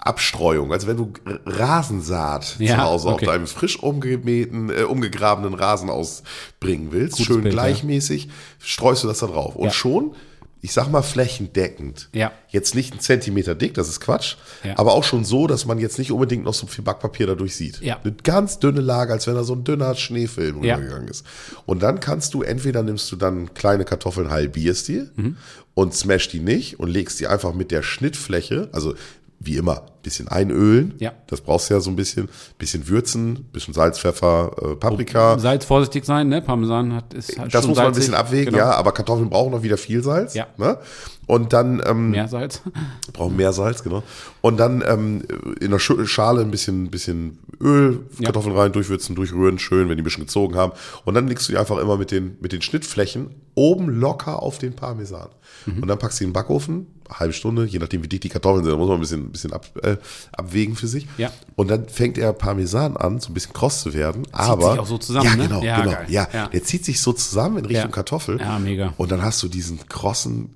[0.08, 1.14] Abstreuung, als wenn du
[1.46, 3.26] Rasensaat Ja, zu Hause okay.
[3.28, 7.14] auf deinem frisch umgemähten, äh, umgegrabenen Rasen ausbringen willst.
[7.18, 7.62] Gutes Schön Bild, ja.
[7.62, 8.30] gleichmäßig
[8.60, 9.56] streust du das da drauf.
[9.56, 9.72] Und Ja.
[9.74, 10.16] schon
[10.60, 12.10] ich sag mal flächendeckend.
[12.14, 12.32] Ja.
[12.50, 14.74] Jetzt nicht ein Zentimeter dick, das ist Quatsch, Ja.
[14.78, 17.80] aber auch schon so, dass man jetzt nicht unbedingt noch so viel Backpapier dadurch sieht.
[17.82, 18.00] Ja.
[18.04, 20.76] Eine ganz dünne Lage, als wenn da so ein dünner Schneefilm Ja.
[20.76, 21.24] rübergegangen ist.
[21.68, 25.38] Und dann kannst du, entweder nimmst du dann kleine Kartoffeln, halbierst die Mhm.
[25.76, 28.96] und smash die nicht und legst die einfach mit der Schnittfläche, also
[29.40, 30.94] wie immer, bisschen einölen.
[31.00, 31.12] Ja.
[31.28, 35.38] Das brauchst du ja so ein bisschen, bisschen würzen, bisschen Salz, Pfeffer, äh, Paprika.
[35.40, 36.42] Salz vorsichtig sein, ne?
[36.42, 38.66] Parmesan hat, ist halt Das schon muss man ein bisschen abwägen, Genau.
[38.66, 40.34] ja, aber Kartoffeln brauchen noch wieder viel Salz.
[40.34, 40.48] Ja.
[40.58, 40.78] Ne?
[41.26, 42.62] Und dann ähm, Mehr Salz.
[43.14, 44.02] brauchen mehr Salz, genau.
[44.42, 45.24] Und dann ähm,
[45.60, 48.26] in der Sch- Schale ein bisschen, bisschen Öl, Ja.
[48.28, 50.72] Kartoffeln rein, durchwürzen, durchrühren, schön, wenn die ein bisschen gezogen haben.
[51.04, 54.58] Und dann legst du die einfach immer mit den, mit den Schnittflächen oben locker auf
[54.60, 55.28] den Parmesan.
[55.66, 55.82] Mhm.
[55.82, 58.30] Und dann packst du in den Backofen, eine halbe Stunde, je nachdem wie dick die
[58.30, 59.97] Kartoffeln sind, da muss man ein bisschen, ein bisschen ab, äh,
[60.32, 61.08] abwägen für sich.
[61.18, 61.32] Ja.
[61.56, 64.24] Und dann fängt der Parmesan an, so ein bisschen kross zu werden.
[64.32, 65.48] aber sich auch so zusammen, Ja, ne?
[65.48, 65.92] genau, Ja, genau.
[65.96, 66.06] geil.
[66.10, 66.48] Ja, Ja.
[66.48, 67.92] der zieht sich so zusammen in Richtung.
[67.92, 68.40] Kartoffel.
[68.40, 68.94] Ja, mega.
[68.98, 70.54] Und dann hast du diesen krossen,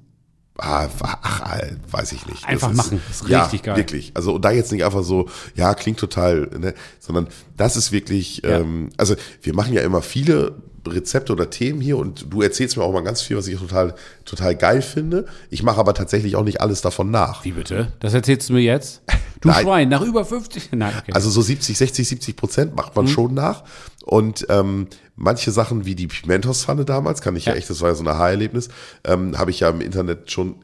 [0.57, 2.45] ah, ach, äh, weiß ich nicht.
[2.47, 3.01] Einfach Das machen.
[3.07, 3.77] Das ist ja, richtig geil.
[3.77, 4.11] Wirklich.
[4.13, 7.27] Also und da jetzt nicht einfach so, ja, klingt total, ne, sondern
[7.57, 8.59] das ist wirklich, Ja.
[8.59, 10.55] ähm, also wir machen ja immer viele
[10.87, 13.93] Rezepte oder Themen hier und du erzählst mir auch mal ganz viel, was ich total,
[14.25, 15.25] total geil finde.
[15.49, 17.43] Ich mache aber tatsächlich auch nicht alles davon nach.
[17.45, 17.91] Wie bitte?
[17.99, 19.01] Das erzählst du mir jetzt?
[19.41, 19.63] Du Nein.
[19.63, 20.69] Schwein, nach über 50.
[20.73, 21.11] Nein, okay.
[21.13, 23.03] Also so 70, 60, 70 Prozent macht Mhm.
[23.03, 23.63] man schon nach.
[24.03, 27.53] Und ähm, manche Sachen wie die Pimentos-Pfanne damals, kann ich ja.
[27.53, 27.57] Ja.
[27.57, 28.69] echt, das war ja so ein Aha-Erlebnis,
[29.03, 30.55] ähm, habe ich ja im Internet schon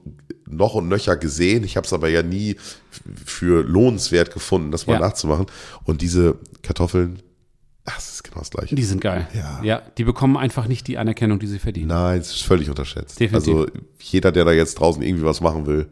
[0.49, 1.63] noch und nöcher gesehen.
[1.63, 2.55] Ich habe es aber ja nie
[3.25, 4.99] für lohnenswert gefunden, das mal Ja.
[4.99, 5.45] nachzumachen.
[5.83, 7.19] Und diese Kartoffeln,
[7.87, 8.75] ach, das ist genau das Gleiche.
[8.75, 9.27] die sind geil.
[9.33, 9.59] Ja.
[9.63, 9.81] ja.
[9.97, 11.87] Die bekommen einfach nicht die Anerkennung, die sie verdienen.
[11.87, 13.19] Nein, es ist völlig unterschätzt.
[13.19, 13.55] Definitiv.
[13.55, 13.67] Also
[13.99, 15.87] jeder, der da jetzt draußen irgendwie was machen will,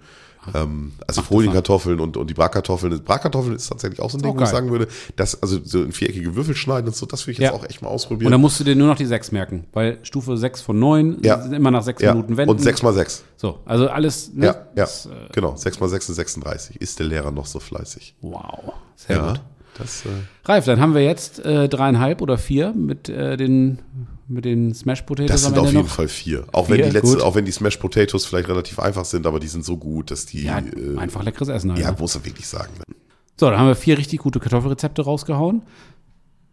[0.54, 3.04] ähm, also Folienkartoffeln und, und die Bratkartoffeln.
[3.04, 5.92] Bratkartoffeln ist tatsächlich auch so ein Ding, wo ich sagen würde, das, also so in
[5.92, 7.54] viereckige Würfel schneiden und so, das würde ich jetzt Ja.
[7.54, 8.28] auch echt mal ausprobieren.
[8.28, 11.18] Und dann musst du dir nur noch die 6 merken, weil Stufe 6 von 9
[11.24, 11.42] Ja.
[11.42, 12.14] sind immer nach 6 ja.
[12.14, 12.52] Minuten wenden.
[12.52, 13.24] Und 6 mal 6.
[13.38, 14.34] So, also alles.
[14.34, 14.46] Ne?
[14.46, 14.66] Ja, ja.
[14.76, 15.56] Das, äh, genau.
[15.56, 16.80] 6 mal 6 ist 36.
[16.80, 18.16] Ist der Lehrer noch so fleißig?
[18.22, 19.42] wow, sehr gut.
[19.78, 20.10] Das, äh,
[20.46, 23.80] Ralf, dann haben wir jetzt äh, dreieinhalb oder vier mit äh, den
[24.28, 25.88] mit den Smash Potatoes das sind auf jeden.
[25.88, 26.46] Fall vier.
[26.52, 27.22] Auch wenn Vier, die letzte, gut.
[27.22, 30.26] auch wenn die Smash Potatoes vielleicht relativ einfach sind, aber die sind so gut, dass
[30.26, 31.72] die Ja, äh, einfach leckeres Essen.
[31.72, 31.98] Halt, ja, ne?
[32.00, 32.72] muss man wirklich sagen.
[32.80, 32.96] Ne?
[33.38, 35.62] So, dann haben wir vier richtig gute Kartoffelrezepte rausgehauen.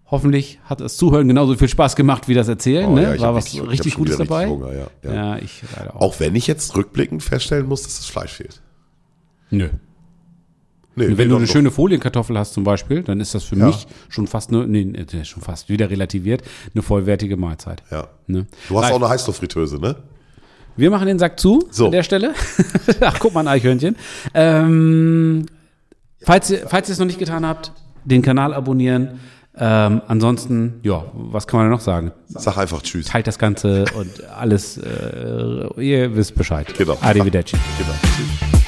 [0.06, 2.86] Hoffentlich hat das Zuhören genauso viel Spaß gemacht wie das Erzählen.
[2.86, 3.16] Oh, ne?
[3.16, 4.48] ja, War was richtig- richtig Gutes wieder richtig dabei.
[4.48, 5.14] Hunger, ja, ja.
[5.14, 6.00] ja, ich leider auch.
[6.02, 8.60] Auch wenn ich jetzt rückblickend feststellen muss, dass das Fleisch fehlt.
[9.48, 9.70] Nö.
[10.94, 11.52] Nee, Wenn nee, du eine doch.
[11.52, 13.66] schöne Folienkartoffel hast zum Beispiel, dann ist das für Ja.
[13.66, 16.42] mich schon fast eine, nee, nee, schon fast wieder relativiert,
[16.74, 17.82] eine vollwertige Mahlzeit.
[17.90, 18.08] Ja.
[18.26, 18.46] Ne?
[18.68, 19.96] Du hast Ralf, auch eine Heißluftfritteuse, ne?
[20.76, 21.86] Wir machen den Sack zu So.
[21.86, 22.34] an der Stelle.
[23.00, 23.96] Ach, guck mal ein Eichhörnchen.
[24.34, 25.46] Ähm,
[26.22, 27.72] falls, ihr, falls ihr es noch nicht getan habt,
[28.04, 29.20] den Kanal abonnieren.
[29.56, 32.12] Ähm, ansonsten, ja, was kann man noch sagen?
[32.28, 33.06] Sag einfach Tschüss.
[33.06, 36.72] Teilt das Ganze und alles, äh, ihr wisst Bescheid.
[36.76, 36.96] Genau.
[37.02, 37.56] Arrivederci.
[37.78, 37.92] Genau.
[38.02, 38.61] Tschüss.